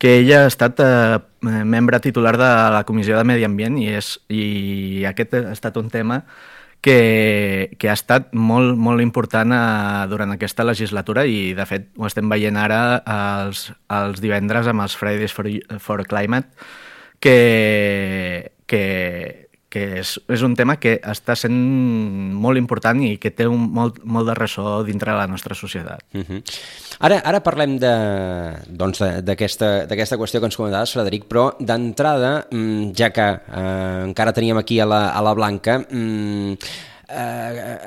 [0.01, 4.15] que ella ha estat eh, membre titular de la Comissió de Medi Ambient i, és,
[4.33, 6.23] i aquest ha estat un tema
[6.81, 12.09] que, que ha estat molt, molt important eh, durant aquesta legislatura i, de fet, ho
[12.09, 15.51] estem veient ara els, els divendres amb els Fridays for,
[15.85, 16.49] for Climate,
[17.21, 21.55] que, que, que és, és un tema que està sent
[22.43, 26.03] molt important i que té un, molt, molt de ressò dintre de la nostra societat.
[26.13, 26.43] Uh -huh.
[26.99, 29.01] Ara, ara parlem d'aquesta doncs,
[30.19, 34.87] qüestió que ens comentaves, Frederic, però d'entrada, mm, ja que eh, encara teníem aquí a
[34.87, 36.53] la, a la Blanca, mm,
[37.09, 37.79] eh,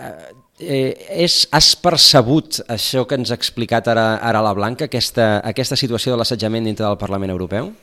[0.59, 5.75] eh, és, has percebut això que ens ha explicat ara, ara la Blanca, aquesta, aquesta
[5.75, 7.73] situació de l'assetjament dintre del Parlament Europeu?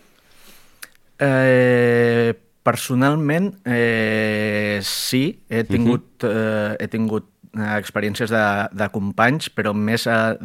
[1.18, 6.74] Eh Personalment, eh, sí, he tingut, uh -huh.
[6.74, 7.24] eh, he tingut
[7.56, 10.36] eh, experiències de, de companys, però més eh,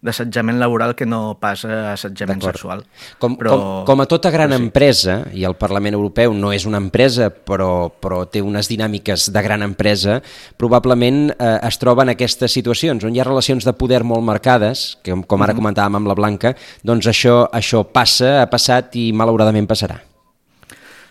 [0.00, 2.84] d'assetjament laboral que no pas assetjament sexual.
[3.18, 3.50] Com, però...
[3.50, 4.62] com, com a tota gran sí.
[4.62, 9.42] empresa, i el Parlament Europeu no és una empresa, però, però té unes dinàmiques de
[9.42, 10.22] gran empresa,
[10.56, 14.98] probablement eh, es troba en aquestes situacions on hi ha relacions de poder molt marcades,
[15.02, 15.60] que com ara uh -huh.
[15.60, 20.07] comentàvem amb la Blanca, doncs això, això passa, ha passat i malauradament passarà.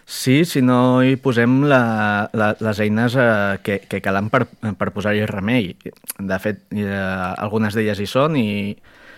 [0.09, 4.45] Sí, si no hi posem la, la, les eines eh, que, que calen per,
[4.79, 5.73] per posar-hi remei.
[6.15, 8.71] De fet, eh, algunes d'elles hi són i,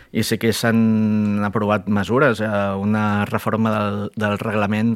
[0.10, 2.41] i sí que s'han aprovat mesures.
[2.41, 2.49] Eh,
[2.82, 4.95] una reforma del, del reglament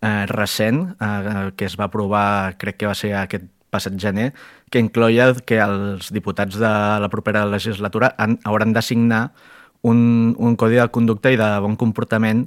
[0.00, 4.30] eh, recent eh, que es va aprovar, crec que va ser aquest passat gener,
[4.72, 6.72] que incloia que els diputats de
[7.04, 9.26] la propera legislatura han, hauran de signar
[9.84, 12.46] un, un codi de conducta i de bon comportament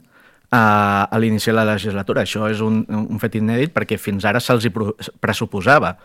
[0.51, 2.23] a, a l'inici de la legislatura.
[2.25, 4.73] Això és un, un fet inèdit perquè fins ara se'ls hi
[5.21, 5.95] pressuposava,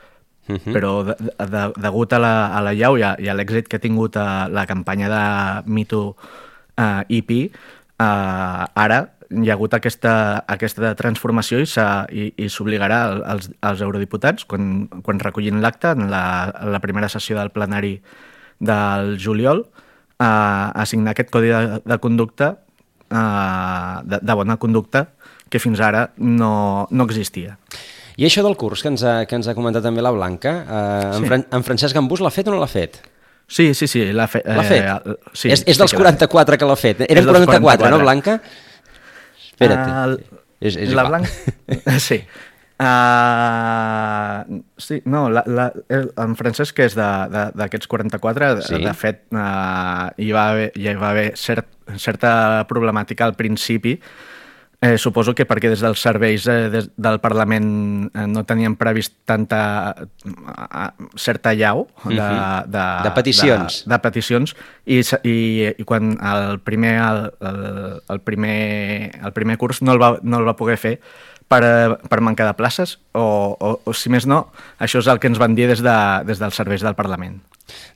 [0.49, 0.61] uh mhm.
[0.61, 0.73] -huh.
[0.73, 3.77] però de, de, degut a la, a la llau i a, i a l'èxit que
[3.77, 6.17] ha tingut a la campanya de MeToo
[6.77, 7.55] uh, IP,
[7.99, 15.19] uh, ara hi ha hagut aquesta, aquesta transformació i s'obligarà als, als eurodiputats, quan, quan
[15.19, 18.01] recollin l'acte en, la, en la primera sessió del plenari
[18.61, 19.67] del juliol,
[20.19, 22.59] a, a signar aquest codi de, de conducta
[23.11, 25.09] eh, de, de bona conducta
[25.51, 27.59] que fins ara no, no existia.
[28.15, 31.01] I això del curs que ens ha, que ens ha comentat també la Blanca, eh,
[31.03, 31.19] sí.
[31.19, 33.01] en, Fran en Francesc Gambús l'ha fet o no l'ha fet?
[33.51, 34.87] Sí, sí, sí, l'ha fe eh, fet.
[34.87, 37.05] Eh, sí, és, és dels sí 44 que l'ha fet.
[37.09, 38.39] Eren 44, 44, no, Blanca?
[39.51, 39.83] Espera't.
[39.85, 41.31] Uh, és, és la Blanca...
[42.09, 42.23] sí.
[42.85, 48.75] Uh, sí, no, la, la, el, en Francesc és d'aquests 44, sí.
[48.77, 52.35] de, de fet uh, hi, va haver, hi va haver cert, certa
[52.69, 53.99] problemàtica al principi,
[54.85, 57.69] Eh, suposo que perquè des dels serveis eh, des del Parlament
[58.11, 59.61] eh, no tenien previst tanta
[59.97, 62.27] eh, certa llau de,
[62.69, 64.53] de, de peticions, de, de peticions.
[64.85, 65.37] I, i,
[65.81, 67.63] i quan el primer, el, el,
[68.13, 68.59] el, primer,
[69.25, 70.99] el primer curs no el va, no el va poder fer
[71.49, 71.63] per,
[72.11, 74.47] per mancar de places o, o, o, si més no,
[74.83, 77.41] això és el que ens van dir des, de, des dels serveis del Parlament.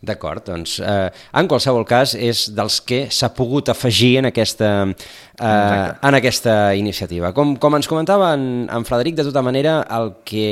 [0.00, 5.88] D'acord, doncs eh, en qualsevol cas és dels que s'ha pogut afegir en aquesta, eh,
[6.08, 7.34] en aquesta iniciativa.
[7.36, 10.48] Com, com ens comentava en, en Frederic, de tota manera, el que,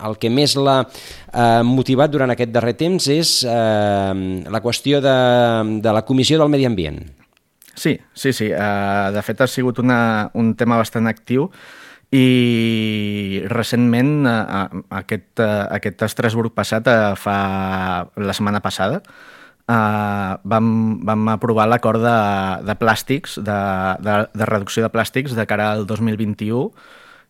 [0.00, 4.16] el que més l'ha eh, motivat durant aquest darrer temps és eh,
[4.48, 5.16] la qüestió de,
[5.84, 7.04] de la Comissió del Medi Ambient.
[7.76, 8.46] Sí, sí, sí.
[8.56, 11.50] Uh, de fet, ha sigut una, un tema bastant actiu
[12.16, 16.88] i recentment aquest, aquest Estrasburg passat
[17.20, 17.38] fa
[18.16, 19.02] la setmana passada
[19.66, 20.66] Uh, vam,
[21.02, 22.18] vam aprovar l'acord de,
[22.62, 23.56] de plàstics, de,
[23.98, 26.68] de, de reducció de plàstics de cara al 2021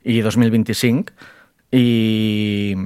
[0.04, 1.14] i 2025
[1.72, 2.76] i,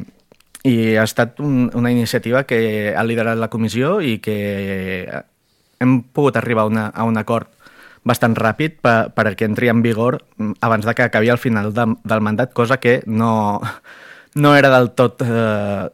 [0.63, 4.39] i ha estat un, una iniciativa que ha liderat la comissió i que
[5.83, 7.51] hem pogut arribar una, a un acord
[8.05, 10.21] bastant ràpid per, perquè entri en vigor
[10.65, 13.61] abans de que acabi al final de, del mandat, cosa que no,
[14.35, 15.89] no era del tot eh,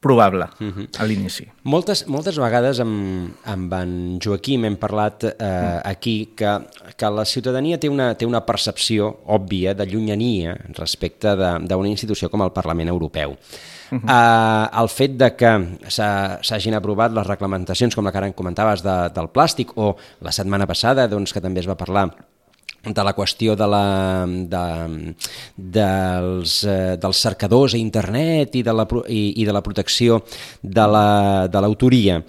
[0.00, 0.88] probable uh -huh.
[0.98, 1.46] a l'inici.
[1.62, 5.80] Moltes, moltes vegades amb, amb en Joaquim hem parlat eh, uh.
[5.84, 6.58] aquí que,
[6.96, 12.42] que la ciutadania té una, té una percepció òbvia de llunyania respecte d'una institució com
[12.42, 13.36] el Parlament Europeu.
[13.90, 14.70] Uh -huh.
[14.70, 19.10] uh, el fet de que s'hagin aprovat les reglamentacions, com la que ara comentaves, de,
[19.14, 22.10] del plàstic, o la setmana passada, doncs, que també es va parlar
[22.82, 25.14] de la qüestió de la, de,
[25.56, 30.22] dels, eh, dels cercadors a internet i de la, i, i de la protecció
[30.62, 32.14] de l'autoria.
[32.14, 32.24] La,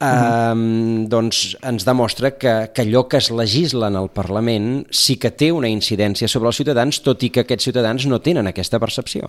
[0.00, 0.52] Uh -huh.
[0.52, 5.32] um, doncs ens demostra que, que allò que es legisla en el Parlament sí que
[5.32, 9.28] té una incidència sobre els ciutadans, tot i que aquests ciutadans no tenen aquesta percepció.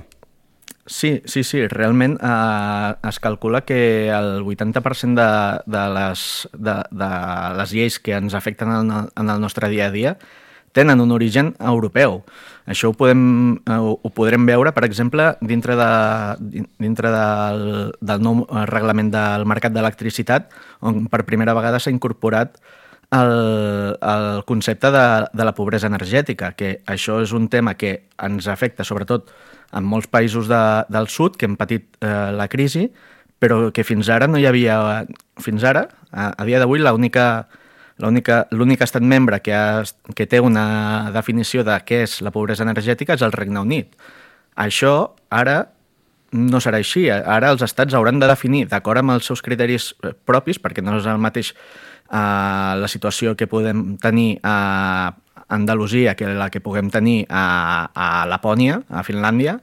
[0.89, 1.67] Sí, sí, sí.
[1.67, 7.09] Realment eh, es calcula que el 80% de, de, les, de, de
[7.59, 10.15] les lleis que ens afecten en el, en el nostre dia a dia
[10.73, 12.23] tenen un origen europeu.
[12.65, 13.21] Això ho, podem,
[13.69, 18.41] eh, ho podrem veure, per exemple, dintre, de, dintre del, del nou
[18.73, 20.49] reglament del mercat d'electricitat,
[20.81, 22.57] on per primera vegada s'ha incorporat
[23.13, 25.05] el, el concepte de,
[25.37, 29.29] de la pobresa energètica, que això és un tema que ens afecta sobretot
[29.75, 32.87] en molts països de, del sud que han patit eh, la crisi,
[33.39, 35.05] però que fins ara no hi havia...
[35.39, 37.47] Fins ara, a, a dia d'avui, l'única
[37.99, 39.83] L'únic estat membre que, ha,
[40.15, 43.97] que té una definició de què és la pobresa energètica és el Regne Unit.
[44.55, 44.93] Això
[45.35, 45.57] ara
[46.31, 47.09] no serà així.
[47.11, 50.95] Ara els estats hauran de definir, d'acord amb els seus criteris eh, propis, perquè no
[50.99, 55.11] és el mateix eh, la situació que podem tenir a
[55.49, 59.59] Andalusia que la que puguem tenir a, a Lapònia, a Finlàndia.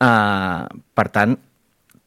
[0.00, 0.62] Eh,
[0.96, 1.36] per tant,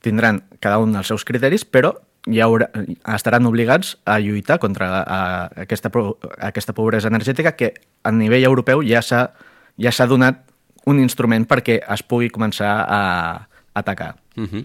[0.03, 1.93] tindran cada un els seus criteris, però
[2.27, 2.69] hi haurà,
[3.15, 5.21] estaran obligats a lluitar contra a, a
[5.65, 5.91] aquesta,
[6.39, 9.29] aquesta pobresa energètica que a nivell europeu ja s'ha
[9.77, 10.43] ja donat
[10.85, 13.01] un instrument perquè es pugui començar a,
[13.73, 14.15] atacar.
[14.35, 14.63] Uh -huh.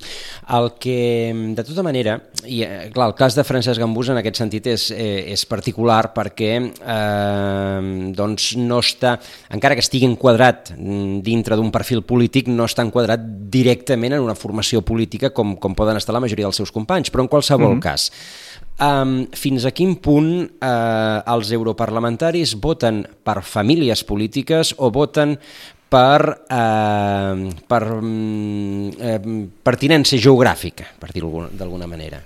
[0.48, 4.36] El que, de tota manera, i eh, clar, el cas de Francesc Gambús en aquest
[4.36, 9.18] sentit és, eh, és particular perquè eh, doncs no està,
[9.50, 10.72] encara que estigui enquadrat
[11.22, 15.96] dintre d'un perfil polític, no està enquadrat directament en una formació política com, com poden
[15.96, 17.80] estar la majoria dels seus companys, però en qualsevol uh -huh.
[17.80, 18.10] cas,
[18.78, 20.28] Um, fins a quin punt
[20.62, 25.34] uh, els europarlamentaris voten per famílies polítiques o voten
[25.88, 29.20] per, eh, per mm, eh,
[29.64, 32.20] pertinència geogràfica, per dir-ho d'alguna manera.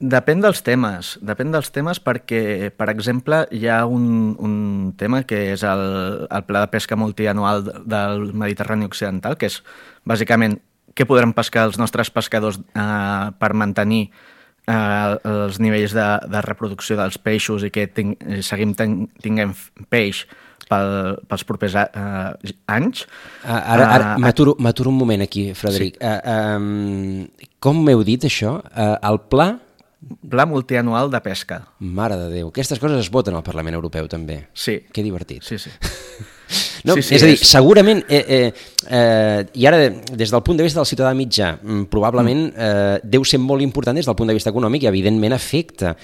[0.00, 4.54] Depèn dels temes, depèn dels temes perquè, per exemple, hi ha un, un
[4.96, 5.82] tema que és el,
[6.24, 9.60] el pla de pesca multianual del Mediterrani Occidental, que és
[10.08, 10.56] bàsicament
[10.96, 16.96] què podran pescar els nostres pescadors eh, per mantenir eh, els nivells de, de reproducció
[16.96, 19.52] dels peixos i que ting, seguim ten, tinguem
[19.92, 20.24] peix
[20.70, 20.92] pel,
[21.30, 22.36] pels propers uh,
[22.70, 23.06] anys.
[23.42, 25.98] Uh, ara ara uh, m'aturo un moment aquí, Frederic.
[25.98, 26.06] Sí.
[26.06, 28.60] Uh, um, com m'heu dit això?
[28.70, 29.52] Uh, el pla...
[30.00, 31.60] Pla multianual de pesca.
[31.84, 32.48] Mare de Déu.
[32.48, 34.46] Aquestes coses es voten al Parlament Europeu, també.
[34.56, 34.78] Sí.
[34.88, 35.44] Que divertit.
[35.44, 35.74] Sí, sí.
[36.82, 37.46] No, sí, sí, és a dir, és...
[37.46, 38.52] segurament, eh, eh,
[38.88, 42.66] eh, i ara des del punt de vista del ciutadà mitjà, mm, probablement mm.
[42.66, 45.94] eh, deu ser molt important des del punt de vista econòmic i evidentment afecta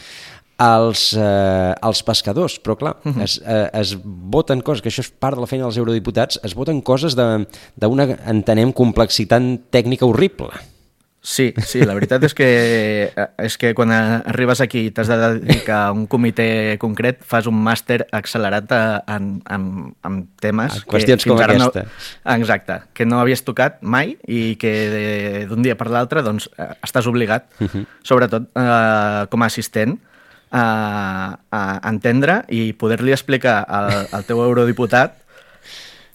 [0.56, 3.18] als, eh, als pescadors, però clar, uh mhm.
[3.18, 3.24] -huh.
[3.24, 6.54] es, eh, es voten coses, que això és part de la feina dels eurodiputats, es
[6.54, 10.50] voten coses d'una, entenem, complexitat tècnica horrible.
[11.26, 12.46] Sí, sí, la veritat és que,
[13.42, 17.58] és que quan arribes aquí i t'has de dedicar a un comitè concret, fas un
[17.66, 18.70] màster accelerat
[19.10, 19.64] en, en,
[20.06, 20.76] en temes...
[20.78, 21.82] A qüestions que com aquesta.
[21.82, 26.46] No, exacte, que no havies tocat mai i que d'un dia per l'altre doncs,
[26.78, 27.70] estàs obligat, uh mhm.
[27.74, 27.86] -huh.
[28.04, 29.98] sobretot eh, com a assistent,
[30.50, 35.22] a, a entendre i poder-li explicar al, al teu eurodiputat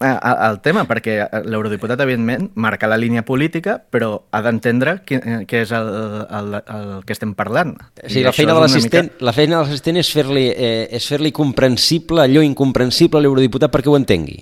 [0.02, 5.20] el tema, perquè l'eurodiputat, evidentment, marca la línia política, però ha d'entendre què,
[5.50, 5.90] què és el,
[6.26, 7.76] el, el que estem parlant.
[8.08, 9.26] Sí, la feina, de l'assistent mica...
[9.28, 13.92] la feina de l'assistent és fer-li eh, és fer comprensible allò incomprensible a l'eurodiputat perquè
[13.92, 14.42] ho entengui.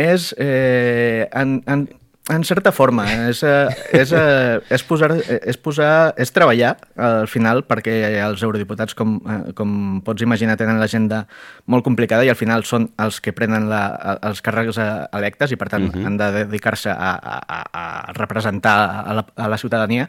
[0.00, 1.88] És, eh, en, en,
[2.28, 7.64] en certa forma, és, eh, és, eh, és, posar, és, posar, és treballar al final
[7.66, 11.24] perquè els eurodiputats, com, eh, com pots imaginar, tenen l'agenda
[11.66, 15.68] molt complicada i al final són els que prenen la, els càrrecs electes i per
[15.68, 16.00] tant uh mhm.
[16.00, 16.06] -huh.
[16.06, 20.08] han de dedicar-se a, a, a representar a la, a la ciutadania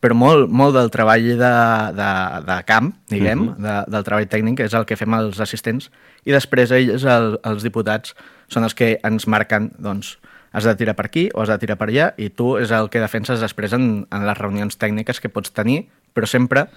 [0.00, 1.54] però molt, molt del treball de,
[1.92, 2.10] de,
[2.46, 3.54] de camp, diguem, uh mhm.
[3.54, 3.84] -huh.
[3.84, 5.90] de, del treball tècnic, és el que fem els assistents,
[6.24, 8.14] i després ells, el, els diputats,
[8.48, 10.18] són els que ens marquen, doncs,
[10.52, 12.90] has de tirar per aquí o has de tirar per allà i tu és el
[12.90, 15.84] que defenses després en, en les reunions tècniques que pots tenir,
[16.14, 16.68] però sempre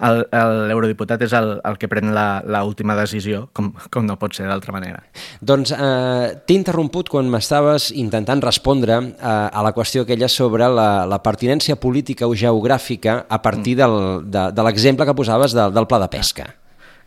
[0.00, 4.46] l'eurodiputat és el, el que pren la, la última decisió, com, com no pot ser
[4.48, 5.02] d'altra manera.
[5.44, 11.04] Doncs eh, t'he interromput quan m'estaves intentant respondre eh, a la qüestió aquella sobre la,
[11.10, 15.88] la pertinència política o geogràfica a partir del, de, de l'exemple que posaves del, del
[15.90, 16.48] pla de pesca.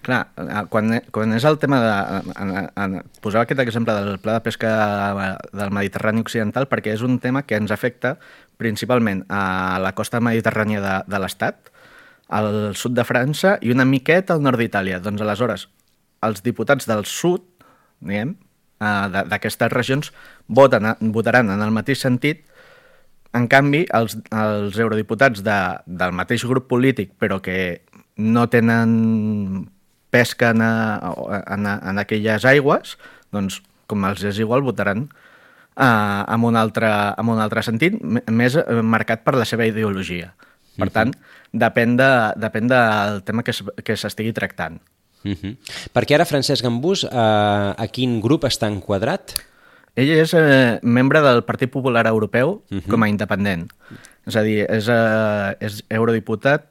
[0.03, 0.23] Clar,
[0.67, 1.91] quan, quan és el tema de...
[2.43, 4.71] En, en, posava aquest exemple del pla de pesca
[5.55, 8.17] del Mediterrani Occidental perquè és un tema que ens afecta
[8.59, 11.71] principalment a la costa mediterrània de, de l'Estat,
[12.33, 14.99] al sud de França i una miqueta al nord d'Itàlia.
[15.03, 15.67] Doncs aleshores,
[16.25, 17.45] els diputats del sud,
[18.03, 18.35] diguem,
[18.83, 20.11] d'aquestes regions,
[20.47, 22.43] voten, votaran en el mateix sentit
[23.33, 27.85] en canvi, els, els eurodiputats de, del mateix grup polític, però que
[28.17, 29.69] no tenen
[30.13, 30.99] pesca en, a,
[31.55, 32.95] en, a, en aquelles aigües,
[33.33, 37.97] doncs, com els és igual, votaran uh, amb, un altre, amb un altre sentit,
[38.29, 40.31] més eh, marcat per la seva ideologia.
[40.73, 41.11] Per tant,
[41.53, 42.09] depèn, de,
[42.41, 44.79] depèn del tema que, es- que s'estigui tractant.
[45.23, 45.55] Uh -huh.
[45.93, 49.35] Perquè ara Francesc Gambús, eh, a quin grup està enquadrat?
[49.95, 52.87] Ell és eh, membre del Partit Popular Europeu uh -huh.
[52.89, 53.69] com a independent.
[54.25, 56.65] És a dir, és, eh, és eurodiputat.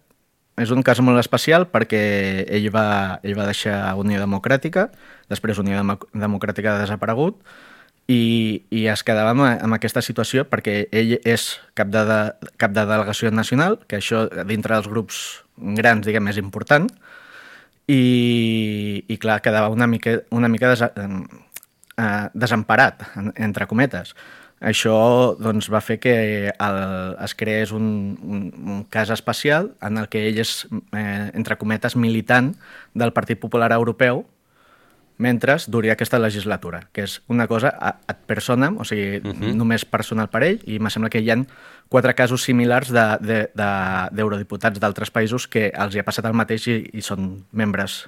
[0.61, 2.03] És un cas molt especial perquè
[2.45, 4.91] ell va, ell va deixar Unió Democràtica,
[5.33, 7.41] després Unió Demo Democràtica ha desaparegut,
[8.11, 11.47] i, i es quedava amb, amb aquesta situació perquè ell és
[11.79, 15.23] cap de, de, cap de delegació nacional, que això dintre dels grups
[15.79, 16.91] grans, diguem, és important,
[17.89, 24.15] i, i clar, quedava una mica, una mica des, eh, desemparat, en, entre cometes.
[24.63, 24.95] Això
[25.43, 26.15] doncs, va fer que
[26.55, 26.77] el,
[27.25, 27.87] es creés un,
[28.23, 30.53] un, un cas especial en el que ell és,
[30.95, 32.53] eh, entre cometes, militant
[32.95, 34.23] del Partit Popular Europeu
[35.23, 39.55] mentre duri aquesta legislatura, que és una cosa ad personam, o sigui, uh -huh.
[39.55, 41.47] només personal per ell, i me sembla que hi han
[41.89, 46.35] quatre casos similars d'eurodiputats de, de, de, d'altres països que els hi ha passat el
[46.35, 48.07] mateix i, i són membres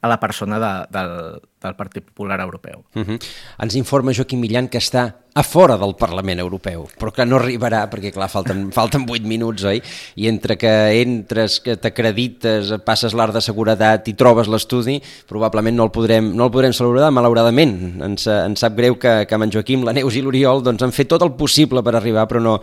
[0.00, 2.84] a la persona de, del, del Partit Popular Europeu.
[2.94, 3.18] Uh -huh.
[3.58, 7.86] Ens informa Joaquim Millan que està a fora del Parlament Europeu, però que no arribarà
[7.90, 9.80] perquè, clar, falten, falten 8 minuts, oi?
[10.20, 14.98] I entre que entres, que t'acredites, passes l'art de seguretat i trobes l'estudi,
[15.28, 18.02] probablement no el podrem, no el podrem saludar, malauradament.
[18.04, 20.92] Ens, ens sap greu que, que amb en Joaquim, la Neus i l'Oriol doncs, han
[20.92, 22.58] fet tot el possible per arribar, però no,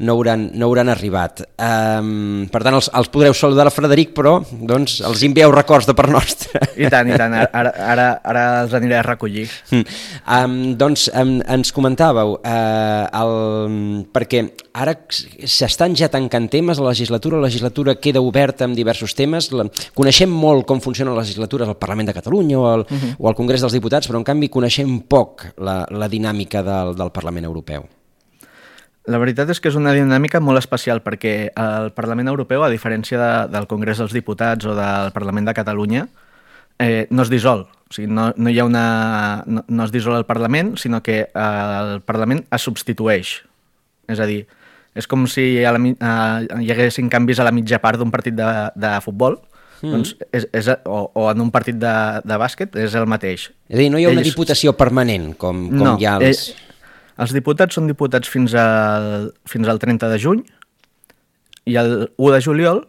[0.00, 1.44] no, hauran, no hauran arribat.
[1.60, 5.96] Um, per tant, els, els podreu saludar a Frederic, però doncs, els envieu records de
[5.98, 6.64] part nostra.
[6.80, 9.46] I tant, i tant, ara, ara, ara els aniré a recollir.
[10.24, 13.34] Um, doncs um, ens comentàveu, uh, el,
[14.14, 19.50] perquè ara s'estan ja tancant temes, la legislatura, la legislatura queda oberta amb diversos temes,
[19.52, 23.16] la, coneixem molt com funcionen les legislatures al Parlament de Catalunya o al, uh -huh.
[23.18, 27.10] o al Congrés dels Diputats, però en canvi coneixem poc la, la dinàmica del, del
[27.10, 27.84] Parlament Europeu.
[29.04, 33.18] La veritat és que és una dinàmica molt especial perquè el Parlament Europeu, a diferència
[33.20, 36.23] de, del Congrés dels Diputats o del Parlament de Catalunya, eh,
[37.10, 37.66] no es dissol.
[37.90, 39.44] O sigui, no, no hi ha una...
[39.46, 43.36] No, no es dissol el Parlament, sinó que eh, el Parlament es substitueix.
[44.10, 44.42] És a dir,
[44.98, 48.36] és com si a la, eh, hi haguessin canvis a la mitja part d'un partit
[48.38, 49.38] de, de futbol,
[49.80, 49.92] mm.
[49.92, 51.94] doncs és, és, o, o en un partit de,
[52.24, 53.48] de bàsquet, és el mateix.
[53.68, 56.16] És a dir, no hi ha una Ells- diputació permanent, com, com no, hi ha
[56.22, 56.48] els...
[56.50, 56.70] eh,
[57.24, 60.42] els diputats són diputats fins al, fins al 30 de juny
[61.70, 62.82] i el 1 de juliol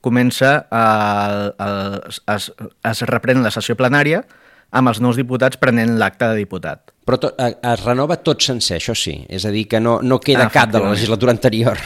[0.00, 1.96] comença el, el,
[2.34, 2.50] es,
[2.90, 4.22] es reprèn la sessió plenària
[4.70, 6.92] amb els nous diputats prenent l'acte de diputat.
[7.04, 9.16] Però to, es renova tot sencer, això sí.
[9.28, 11.78] És a dir, que no, no queda cap de la legislatura anterior.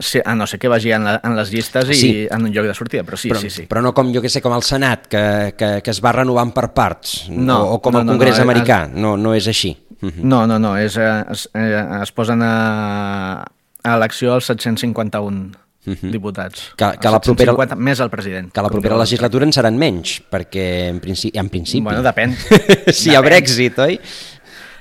[0.00, 2.10] Sí, a no ser que vagi en, la, en les llistes i Sí.
[2.30, 3.66] en un lloc de sortida, però sí, però, sí, sí.
[3.68, 6.54] però no com, jo que sé, com el Senat, que, que, que es va renovant
[6.56, 9.34] per parts, No, o, o com no, el no, Congrés no, eh, americà, no, no
[9.36, 9.74] és així.
[10.00, 10.22] Mhm.
[10.24, 13.44] No, no, no, és, eh, es, eh, es posen a,
[13.82, 15.50] a elecció els 751
[15.84, 16.70] diputats.
[16.70, 16.76] Mhm.
[16.76, 18.52] Que- que la propera- 750 més el president.
[18.52, 21.38] Que la propera legislatura en seran menys, perquè en principi...
[21.38, 21.82] En principi.
[21.82, 22.34] Bueno, depèn.
[22.92, 23.30] si hi ha Depèn.
[23.30, 24.00] Brexit, oi?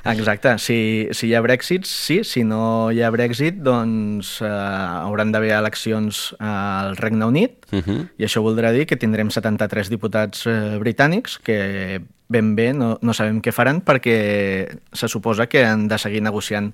[0.09, 5.31] Exacte, si, si hi ha Brexit, sí, si no hi ha Brexit, doncs eh, hauran
[5.33, 8.07] d'haver eleccions al Regne Unit, Uh -huh.
[8.17, 13.13] i això voldrà dir que tindrem 73 diputats eh, britànics que ben bé no, no
[13.13, 16.73] sabem què faran perquè se suposa que han de seguir negociant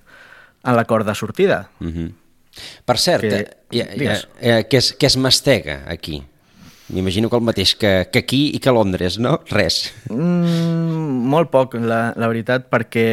[0.63, 1.69] l'acord de sortida.
[1.82, 2.11] Uh -huh.
[2.86, 6.22] Per cert, Que- eh, eh, eh, què, es, què es mastega aquí?
[6.93, 9.39] M'imagino que el mateix que, que aquí i que a Londres, no?
[9.49, 9.91] Res.
[10.14, 13.08] Mm, molt poc, la, la veritat, perquè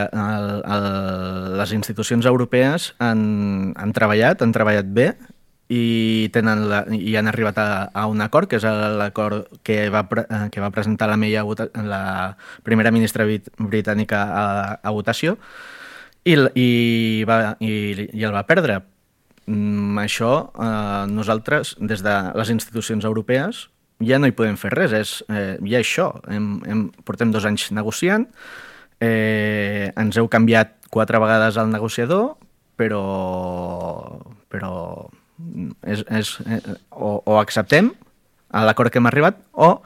[0.00, 0.88] el, el,
[1.60, 5.10] les institucions europees han, han treballat, han treballat bé
[5.68, 10.06] i, tenen la, i han arribat a, a un acord, que és l'acord que, va,
[10.08, 14.46] pre- eh, que va presentar la May a vota, la primera ministra brit- britànica a,
[14.80, 15.36] a votació
[16.24, 16.68] i, i,
[17.28, 17.72] va, i,
[18.12, 18.80] i el va perdre.
[19.46, 23.66] Mm, això eh, nosaltres, des de les institucions europees,
[24.04, 26.08] ja no hi podem fer res, és, eh, ja això.
[26.32, 28.26] Hem, hem, portem dos anys negociant,
[29.04, 32.34] eh, ens heu canviat quatre vegades el negociador,
[32.80, 33.04] però,
[34.50, 34.72] però
[35.86, 36.60] és, és, eh,
[36.90, 37.92] o, o acceptem
[38.64, 39.80] l'acord que hem arribat o,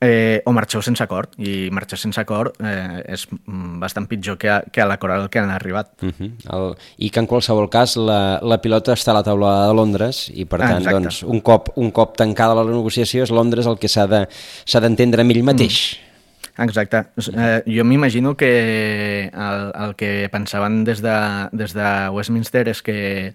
[0.00, 4.48] eh, o marxeu sense acord i marxar sense acord eh, és mm, bastant pitjor que,
[4.48, 5.90] a- que a l'acord al que han arribat.
[6.02, 6.30] Uh -huh.
[6.52, 10.30] el, I que en qualsevol cas la, la pilota està a la taula de Londres
[10.34, 11.00] i per Ah, tant exacte.
[11.02, 14.28] doncs, un, cop, un cop tancada la negociació és Londres el que s'ha de-
[14.80, 15.98] d'entendre amb ell mateix.
[16.58, 17.06] Exacte.
[17.36, 23.34] Eh, jo m'imagino que el, el que pensaven des de, des de Westminster és que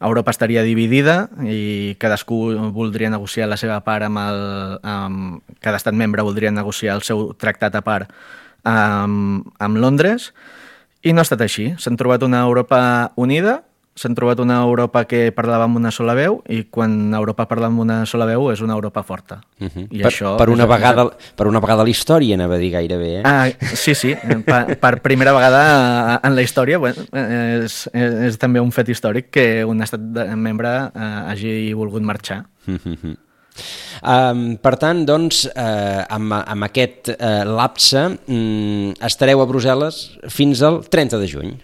[0.00, 4.40] Europa estaria dividida i cadascú voldria negociar la seva part amb el...
[4.84, 8.10] Amb, cada estat membre voldria negociar el seu tractat a part
[8.66, 10.32] amb, amb Londres
[11.06, 11.70] i no ha estat així.
[11.80, 13.62] S'han trobat una Europa unida,
[13.96, 17.80] s'han trobat una Europa que parlava amb una sola veu i quan Europa parla amb
[17.80, 19.40] una sola veu és una Europa forta.
[19.58, 19.86] Uh -huh.
[19.90, 22.72] I per, això per, una vegada, per una vegada a la història, anava a dir
[22.72, 23.18] gairebé.
[23.18, 23.22] Eh?
[23.24, 28.60] Ah, sí, sí, per, per primera vegada en la història bueno, és, és, és també
[28.60, 32.44] un fet històric que un estat de, membre eh, hagi volgut marxar.
[34.02, 40.60] Um, per tant, doncs, eh, amb, amb aquest eh, lapse mm, estareu a Brussel·les fins
[40.62, 41.54] al 30 de juny,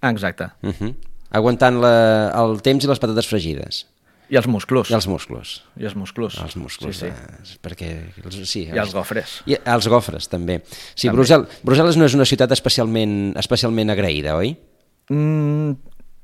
[0.00, 0.48] Exacte.
[0.62, 0.94] uh -huh.
[1.34, 1.92] Aguantant la,
[2.40, 3.84] el temps i les patates fregides.
[4.32, 4.88] I els musclos.
[4.88, 5.50] I els musclos.
[5.76, 6.38] I els musclos.
[6.40, 7.12] Els musclos, Sí, sí.
[7.12, 7.90] eh, perquè...
[8.24, 9.42] els- Sí, I els gofres.
[9.46, 10.62] I els gofres, també.
[10.94, 11.18] Sí, També.
[11.18, 14.54] Brussel, Brussel·les no és una ciutat especialment, especialment agraïda, oi?
[15.12, 15.74] Mm,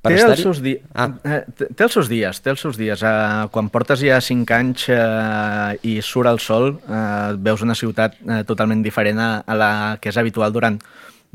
[0.00, 0.72] Per té, els seus di...
[0.96, 1.10] Ah.
[1.28, 3.02] eh, té, té els seus dies, té els seus dies.
[3.04, 8.16] Eh, quan portes ja 5 anys eh, i surt el sol, eh, veus una ciutat
[8.24, 10.80] eh, totalment diferent a, a la que és habitual durant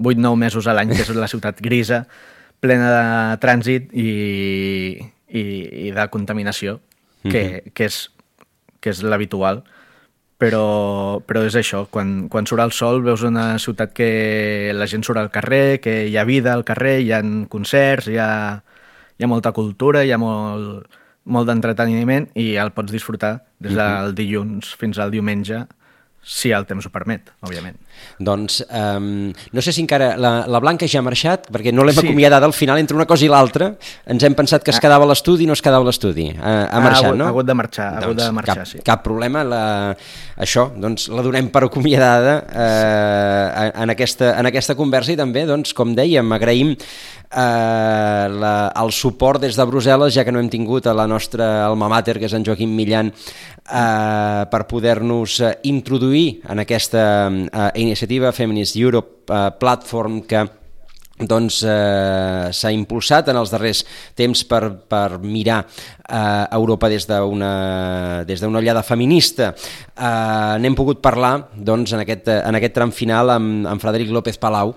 [0.02, 2.08] 8-9 mesos a l'any, que és la ciutat grisa,
[2.66, 4.10] plena de trànsit i,
[5.30, 5.46] i,
[5.88, 6.80] i de contaminació,
[7.26, 8.02] que, que és,
[8.82, 9.64] que és l'habitual.
[10.36, 15.06] Però, però és això, quan, quan surt el sol veus una ciutat que la gent
[15.08, 18.28] surt al carrer, que hi ha vida al carrer, hi ha concerts, hi ha,
[19.16, 20.92] hi ha molta cultura, hi ha molt,
[21.32, 25.64] molt d'entreteniment i el pots disfrutar des del dilluns fins al diumenge,
[26.20, 27.80] si el temps ho permet, òbviament.
[28.20, 31.96] Doncs um, no sé si encara la, la Blanca ja ha marxat, perquè no l'hem
[31.96, 32.06] Sí.
[32.06, 33.74] acomiadat al final entre una cosa i l'altra.
[34.06, 36.30] Ens hem pensat que es quedava a l'estudi i no es quedava a l'estudi.
[36.36, 37.26] Ha, ha marxat, ha, hagut- no?
[37.26, 38.80] Ha hagut de marxar, ha hagut de marxar, cap, sí.
[38.86, 39.44] cap problema.
[39.44, 39.64] La,
[40.38, 45.74] això, doncs, la donem per acomiadada eh, en, aquesta, en aquesta conversa i també, doncs,
[45.76, 50.88] com dèiem, agraïm eh, la, el suport des de Brussel·les, ja que no hem tingut
[50.88, 56.42] a la nostra alma mater, que és en Joaquim Millan, eh, per poder-nos eh, introduir
[56.50, 60.46] en aquesta eh, iniciativa Feminist Europe eh, Platform que
[61.16, 63.86] doncs eh, s'ha impulsat en els darrers
[64.20, 69.54] temps per, per mirar eh, Europa des d'una des d'una ullada feminista.
[69.96, 74.38] Eh, N'hem pogut parlar doncs, en, aquest, en aquest tram final amb, amb Frederic López
[74.42, 74.76] Palau,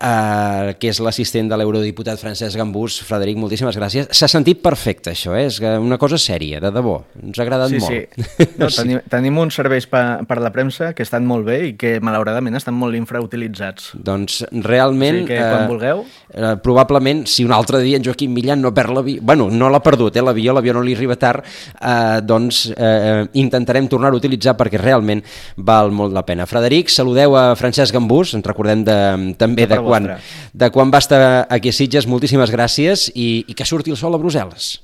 [0.00, 2.98] eh, que és l'assistent de l'eurodiputat Francesc Gambús.
[3.06, 4.08] Frederic, moltíssimes gràcies.
[4.14, 5.46] S'ha sentit perfecte, això, eh?
[5.50, 6.98] és una cosa sèria, de debò.
[7.22, 7.92] Ens ha agradat Sí, molt.
[8.16, 8.48] sí.
[8.60, 11.96] No, tenim, tenim uns serveis per, per la premsa que estan molt bé i que
[12.04, 13.92] malauradament estan molt infrautilitzats.
[14.06, 15.22] Doncs realment...
[15.24, 16.04] Sí, que quan vulgueu.
[16.32, 19.80] Eh, probablement, si un altre dia en Joaquim Millan no perd l'avió, bueno, no l'ha
[19.84, 21.44] perdut, eh, l'avió, l'avió no li arriba tard,
[21.80, 25.22] eh, doncs eh, intentarem tornar-ho a utilitzar perquè realment
[25.56, 26.46] val molt la pena.
[26.48, 28.98] Frederic, saludeu a Francesc Gambús, ens recordem de,
[29.38, 30.10] també De de quan,
[30.52, 34.18] de quan va estar aquí a Sitges, moltíssimes gràcies i, i que surti el sol
[34.18, 34.74] a Brussel·les.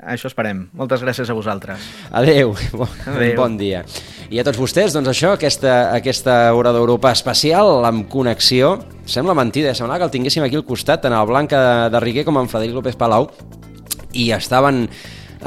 [0.00, 0.64] Això esperem.
[0.72, 1.84] Moltes gràcies a vosaltres.
[2.16, 3.34] Adeu, bon, Adéu.
[3.36, 3.82] bon dia.
[4.32, 9.74] I a tots vostès, doncs això, aquesta, aquesta hora d'Europa especial amb connexió, sembla mentida,
[9.74, 9.76] eh?
[9.76, 12.48] semblava que el tinguéssim aquí al costat, tant el Blanca de, de Riguer com en
[12.48, 13.28] Frederic López Palau,
[14.16, 14.86] i estaven,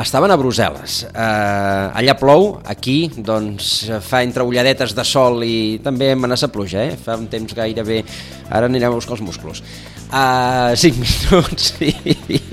[0.01, 1.03] estaven a Brussel·les.
[1.07, 6.97] Eh, allà plou, aquí doncs fa entre ulladetes de sol i també amenaça pluja, eh?
[6.99, 8.03] fa un temps gairebé...
[8.45, 9.63] Ara anirem a buscar els musclos.
[10.11, 11.89] Uh, 5 minuts i,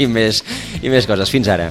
[0.00, 0.40] i, més,
[0.80, 1.28] i més coses.
[1.30, 1.68] Fins ara.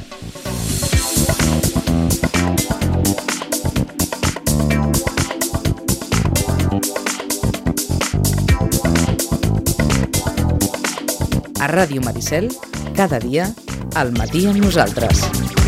[11.61, 12.51] A Ràdio Maricel,
[12.97, 13.49] cada dia,
[13.95, 15.60] al matí amb nosaltres.